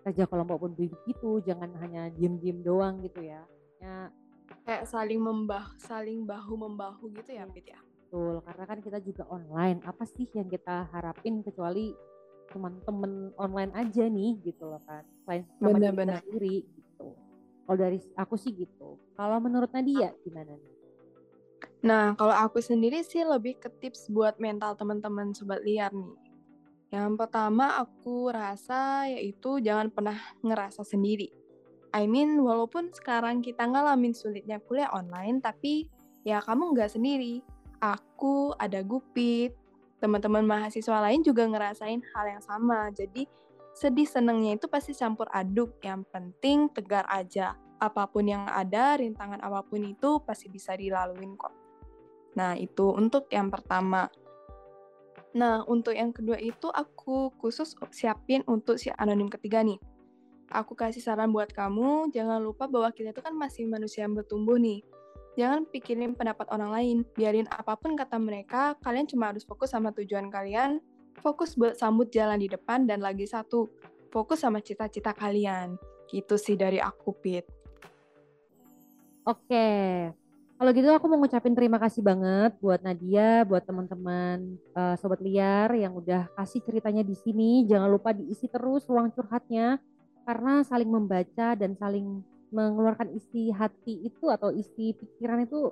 kerja 0.04 0.28
kelompok 0.28 0.56
pun 0.60 0.72
begitu 0.76 1.40
jangan 1.42 1.72
hanya 1.80 2.12
diem-diem 2.12 2.60
doang 2.60 3.00
gitu 3.00 3.24
ya 3.24 3.42
ya 3.80 4.12
Kayak 4.64 4.88
saling 4.88 5.20
membah, 5.20 5.72
saling 5.80 6.24
bahu 6.24 6.56
membahu 6.56 7.08
gitu 7.16 7.32
ya. 7.36 7.44
Pit 7.48 7.68
ya. 7.68 7.80
betul 7.80 8.40
karena 8.44 8.64
kan 8.68 8.78
kita 8.80 8.98
juga 9.00 9.24
online 9.28 9.80
apa 9.84 10.04
sih 10.04 10.28
yang 10.36 10.48
kita 10.48 10.88
harapin 10.92 11.40
kecuali 11.40 11.92
teman-teman 12.52 13.32
online 13.40 13.72
aja 13.74 14.04
nih 14.06 14.38
gitu 14.44 14.68
loh 14.68 14.80
kan 14.84 15.02
selain 15.24 15.42
sama 15.58 15.74
Benar-benar. 15.80 16.20
sendiri 16.22 16.62
gitu 16.62 17.08
kalau 17.64 17.76
dari 17.80 17.98
aku 18.14 18.36
sih 18.38 18.52
gitu 18.54 19.00
kalau 19.16 19.36
menurut 19.40 19.72
Nadia 19.72 20.12
gimana 20.22 20.54
nih 20.54 20.72
Nah, 21.84 22.16
kalau 22.16 22.32
aku 22.32 22.64
sendiri 22.64 23.04
sih 23.04 23.20
lebih 23.28 23.60
ke 23.60 23.68
tips 23.68 24.08
buat 24.08 24.40
mental 24.40 24.72
teman-teman 24.72 25.36
sobat 25.36 25.60
liar 25.60 25.92
nih. 25.92 26.16
Yang 26.94 27.26
pertama 27.26 27.74
aku 27.82 28.30
rasa 28.30 29.10
yaitu 29.10 29.58
jangan 29.58 29.90
pernah 29.90 30.14
ngerasa 30.46 30.86
sendiri. 30.86 31.26
I 31.90 32.06
mean, 32.06 32.38
walaupun 32.38 32.94
sekarang 32.94 33.42
kita 33.42 33.66
ngalamin 33.66 34.14
sulitnya 34.14 34.62
kuliah 34.62 34.90
online, 34.94 35.42
tapi 35.42 35.90
ya 36.22 36.38
kamu 36.38 36.70
nggak 36.70 36.94
sendiri. 36.94 37.42
Aku, 37.82 38.54
ada 38.62 38.78
Gupit, 38.86 39.58
teman-teman 39.98 40.46
mahasiswa 40.46 41.02
lain 41.02 41.26
juga 41.26 41.50
ngerasain 41.50 41.98
hal 42.14 42.26
yang 42.30 42.42
sama. 42.42 42.94
Jadi 42.94 43.26
sedih 43.74 44.06
senengnya 44.06 44.54
itu 44.54 44.70
pasti 44.70 44.94
campur 44.94 45.26
aduk. 45.34 45.82
Yang 45.82 46.06
penting 46.14 46.70
tegar 46.70 47.10
aja. 47.10 47.58
Apa 47.82 48.06
pun 48.06 48.30
yang 48.30 48.46
ada, 48.46 48.94
rintangan 49.02 49.42
apa 49.42 49.66
pun 49.66 49.82
itu 49.82 50.22
pasti 50.22 50.46
bisa 50.46 50.78
dilaluin 50.78 51.34
kok. 51.34 51.54
Nah, 52.38 52.54
itu 52.54 52.94
untuk 52.94 53.26
yang 53.34 53.50
pertama. 53.50 54.06
Nah, 55.34 55.66
untuk 55.66 55.98
yang 55.98 56.14
kedua 56.14 56.38
itu 56.38 56.70
aku 56.70 57.34
khusus 57.42 57.74
siapin 57.90 58.46
untuk 58.46 58.78
si 58.78 58.94
anonim 58.94 59.26
ketiga 59.26 59.66
nih. 59.66 59.82
Aku 60.54 60.78
kasih 60.78 61.02
saran 61.02 61.34
buat 61.34 61.50
kamu, 61.50 62.14
jangan 62.14 62.38
lupa 62.38 62.70
bahwa 62.70 62.94
kita 62.94 63.10
itu 63.10 63.18
kan 63.18 63.34
masih 63.34 63.66
manusia 63.66 64.06
yang 64.06 64.14
bertumbuh 64.14 64.54
nih. 64.54 64.86
Jangan 65.34 65.66
pikirin 65.66 66.14
pendapat 66.14 66.46
orang 66.54 66.70
lain, 66.70 66.96
biarin 67.18 67.50
apa 67.50 67.74
pun 67.74 67.98
kata 67.98 68.22
mereka, 68.22 68.78
kalian 68.78 69.10
cuma 69.10 69.34
harus 69.34 69.42
fokus 69.42 69.74
sama 69.74 69.90
tujuan 69.90 70.30
kalian, 70.30 70.78
fokus 71.18 71.58
buat 71.58 71.74
sambut 71.74 72.14
jalan 72.14 72.38
di 72.38 72.46
depan, 72.46 72.86
dan 72.86 73.02
lagi 73.02 73.26
satu, 73.26 73.66
fokus 74.14 74.46
sama 74.46 74.62
cita-cita 74.62 75.10
kalian. 75.10 75.74
Gitu 76.06 76.38
sih 76.38 76.54
dari 76.54 76.78
aku, 76.78 77.10
Pit. 77.18 77.50
Oke, 79.26 79.66
kalau 80.64 80.80
gitu 80.80 80.88
aku 80.96 81.12
mau 81.12 81.20
ngucapin 81.20 81.52
terima 81.52 81.76
kasih 81.76 82.00
banget 82.00 82.56
buat 82.56 82.80
Nadia, 82.80 83.44
buat 83.44 83.68
teman-teman 83.68 84.56
eh, 84.56 84.96
sobat 84.96 85.20
liar 85.20 85.68
yang 85.76 85.92
udah 85.92 86.24
kasih 86.40 86.64
ceritanya 86.64 87.04
di 87.04 87.12
sini. 87.12 87.68
Jangan 87.68 87.92
lupa 87.92 88.16
diisi 88.16 88.48
terus 88.48 88.88
ruang 88.88 89.12
curhatnya 89.12 89.76
karena 90.24 90.64
saling 90.64 90.88
membaca 90.88 91.52
dan 91.52 91.76
saling 91.76 92.24
mengeluarkan 92.48 93.12
isi 93.12 93.52
hati 93.52 94.08
itu 94.08 94.32
atau 94.32 94.56
isi 94.56 94.96
pikiran 94.96 95.44
itu 95.44 95.68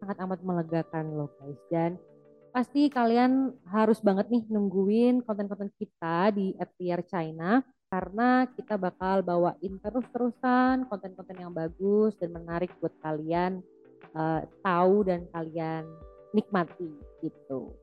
sangat 0.00 0.16
amat 0.24 0.40
melegakan 0.40 1.20
loh 1.20 1.28
guys. 1.36 1.60
Dan 1.68 2.00
pasti 2.48 2.88
kalian 2.88 3.52
harus 3.68 4.00
banget 4.00 4.32
nih 4.32 4.48
nungguin 4.48 5.20
konten-konten 5.20 5.68
kita 5.76 6.32
di 6.32 6.56
@liar 6.80 7.04
China 7.04 7.60
karena 7.92 8.48
kita 8.56 8.80
bakal 8.80 9.20
bawain 9.20 9.76
terus-terusan 9.84 10.88
konten-konten 10.88 11.36
yang 11.36 11.52
bagus 11.52 12.16
dan 12.16 12.32
menarik 12.32 12.72
buat 12.80 12.96
kalian 13.04 13.60
uh, 14.14 14.42
tahu 14.62 15.06
dan 15.06 15.26
kalian 15.34 15.84
nikmati 16.30 16.90
gitu. 17.22 17.74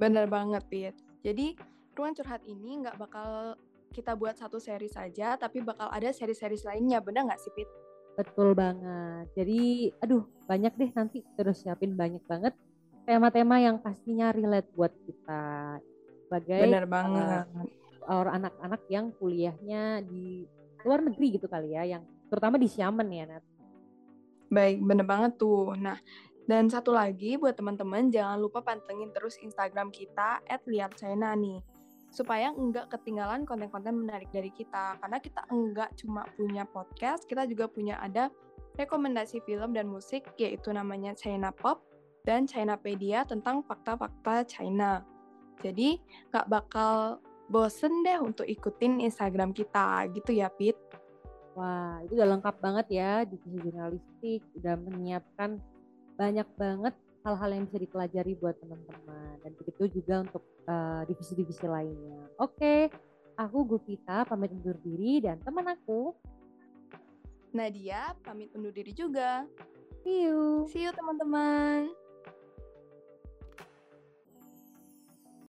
Bener 0.00 0.24
banget, 0.24 0.64
Pit. 0.72 0.96
Jadi, 1.20 1.52
ruang 1.92 2.16
curhat 2.16 2.40
ini 2.48 2.80
nggak 2.80 2.96
bakal 2.96 3.56
kita 3.92 4.16
buat 4.16 4.38
satu 4.38 4.56
seri 4.56 4.88
saja, 4.88 5.36
tapi 5.36 5.60
bakal 5.60 5.92
ada 5.92 6.08
seri-seri 6.14 6.56
lainnya, 6.64 7.04
bener 7.04 7.28
nggak 7.28 7.40
sih, 7.42 7.52
Pit? 7.52 7.68
Betul 8.16 8.56
banget. 8.56 9.28
Jadi, 9.36 9.92
aduh, 10.00 10.24
banyak 10.48 10.72
deh 10.76 10.90
nanti 10.96 11.20
terus 11.36 11.60
siapin 11.60 11.94
banyak 11.94 12.24
banget 12.24 12.56
tema-tema 13.04 13.58
yang 13.60 13.76
pastinya 13.82 14.32
relate 14.32 14.70
buat 14.72 14.92
kita. 15.04 15.42
Sebagai 16.24 16.60
Bener 16.64 16.86
banget. 16.86 17.44
Uh, 17.52 17.66
orang 18.10 18.44
anak-anak 18.44 18.82
yang 18.88 19.12
kuliahnya 19.20 20.00
di 20.06 20.48
luar 20.86 21.04
negeri 21.04 21.36
gitu 21.36 21.46
kali 21.46 21.76
ya, 21.76 21.84
yang 21.84 22.02
terutama 22.32 22.56
di 22.56 22.66
Xiamen 22.70 23.08
ya, 23.12 23.24
Nat. 23.28 23.44
Baik, 24.50 24.82
bener 24.82 25.06
banget 25.06 25.38
tuh. 25.38 25.78
Nah, 25.78 25.96
dan 26.50 26.66
satu 26.66 26.90
lagi 26.90 27.38
buat 27.38 27.54
teman-teman 27.54 28.10
jangan 28.10 28.42
lupa 28.42 28.58
pantengin 28.66 29.14
terus 29.14 29.38
Instagram 29.38 29.94
kita 29.94 30.42
@liarchina 30.66 31.38
nih 31.38 31.62
supaya 32.10 32.50
enggak 32.50 32.90
ketinggalan 32.90 33.46
konten-konten 33.46 33.94
menarik 33.94 34.26
dari 34.34 34.50
kita 34.50 34.98
karena 34.98 35.22
kita 35.22 35.46
enggak 35.46 35.94
cuma 35.94 36.26
punya 36.34 36.66
podcast, 36.66 37.22
kita 37.30 37.46
juga 37.46 37.70
punya 37.70 38.02
ada 38.02 38.34
rekomendasi 38.74 39.38
film 39.46 39.70
dan 39.70 39.86
musik 39.86 40.26
yaitu 40.34 40.74
namanya 40.74 41.14
China 41.14 41.54
Pop 41.54 41.86
dan 42.26 42.50
Chinapedia 42.50 43.22
tentang 43.22 43.62
fakta-fakta 43.62 44.42
China. 44.50 45.06
Jadi 45.62 46.02
nggak 46.34 46.46
bakal 46.50 47.22
bosen 47.46 48.02
deh 48.02 48.18
untuk 48.18 48.46
ikutin 48.46 48.98
Instagram 49.06 49.54
kita 49.54 50.10
gitu 50.10 50.34
ya 50.34 50.50
Pit. 50.50 50.74
Wah 51.60 52.00
itu 52.08 52.16
udah 52.16 52.28
lengkap 52.40 52.56
banget 52.64 52.86
ya 52.88 53.12
divisi 53.28 53.60
jurnalistik, 53.60 54.40
udah 54.56 54.80
menyiapkan 54.80 55.60
banyak 56.16 56.48
banget 56.56 56.96
hal-hal 57.20 57.52
yang 57.52 57.68
bisa 57.68 57.84
dipelajari 57.84 58.32
buat 58.40 58.56
teman-teman 58.64 59.36
dan 59.44 59.52
begitu 59.60 60.00
juga 60.00 60.24
untuk 60.24 60.40
uh, 60.64 61.04
divisi-divisi 61.04 61.68
lainnya. 61.68 62.32
Oke, 62.40 62.88
aku 63.36 63.76
Gupita 63.76 64.24
pamit 64.24 64.56
undur 64.56 64.80
diri 64.80 65.20
dan 65.20 65.36
teman 65.44 65.68
aku 65.68 66.16
Nadia 67.52 68.16
pamit 68.24 68.48
undur 68.56 68.72
diri 68.72 68.96
juga. 68.96 69.44
See 70.00 70.32
you. 70.32 70.64
See 70.72 70.88
you 70.88 70.96
teman-teman. 70.96 71.92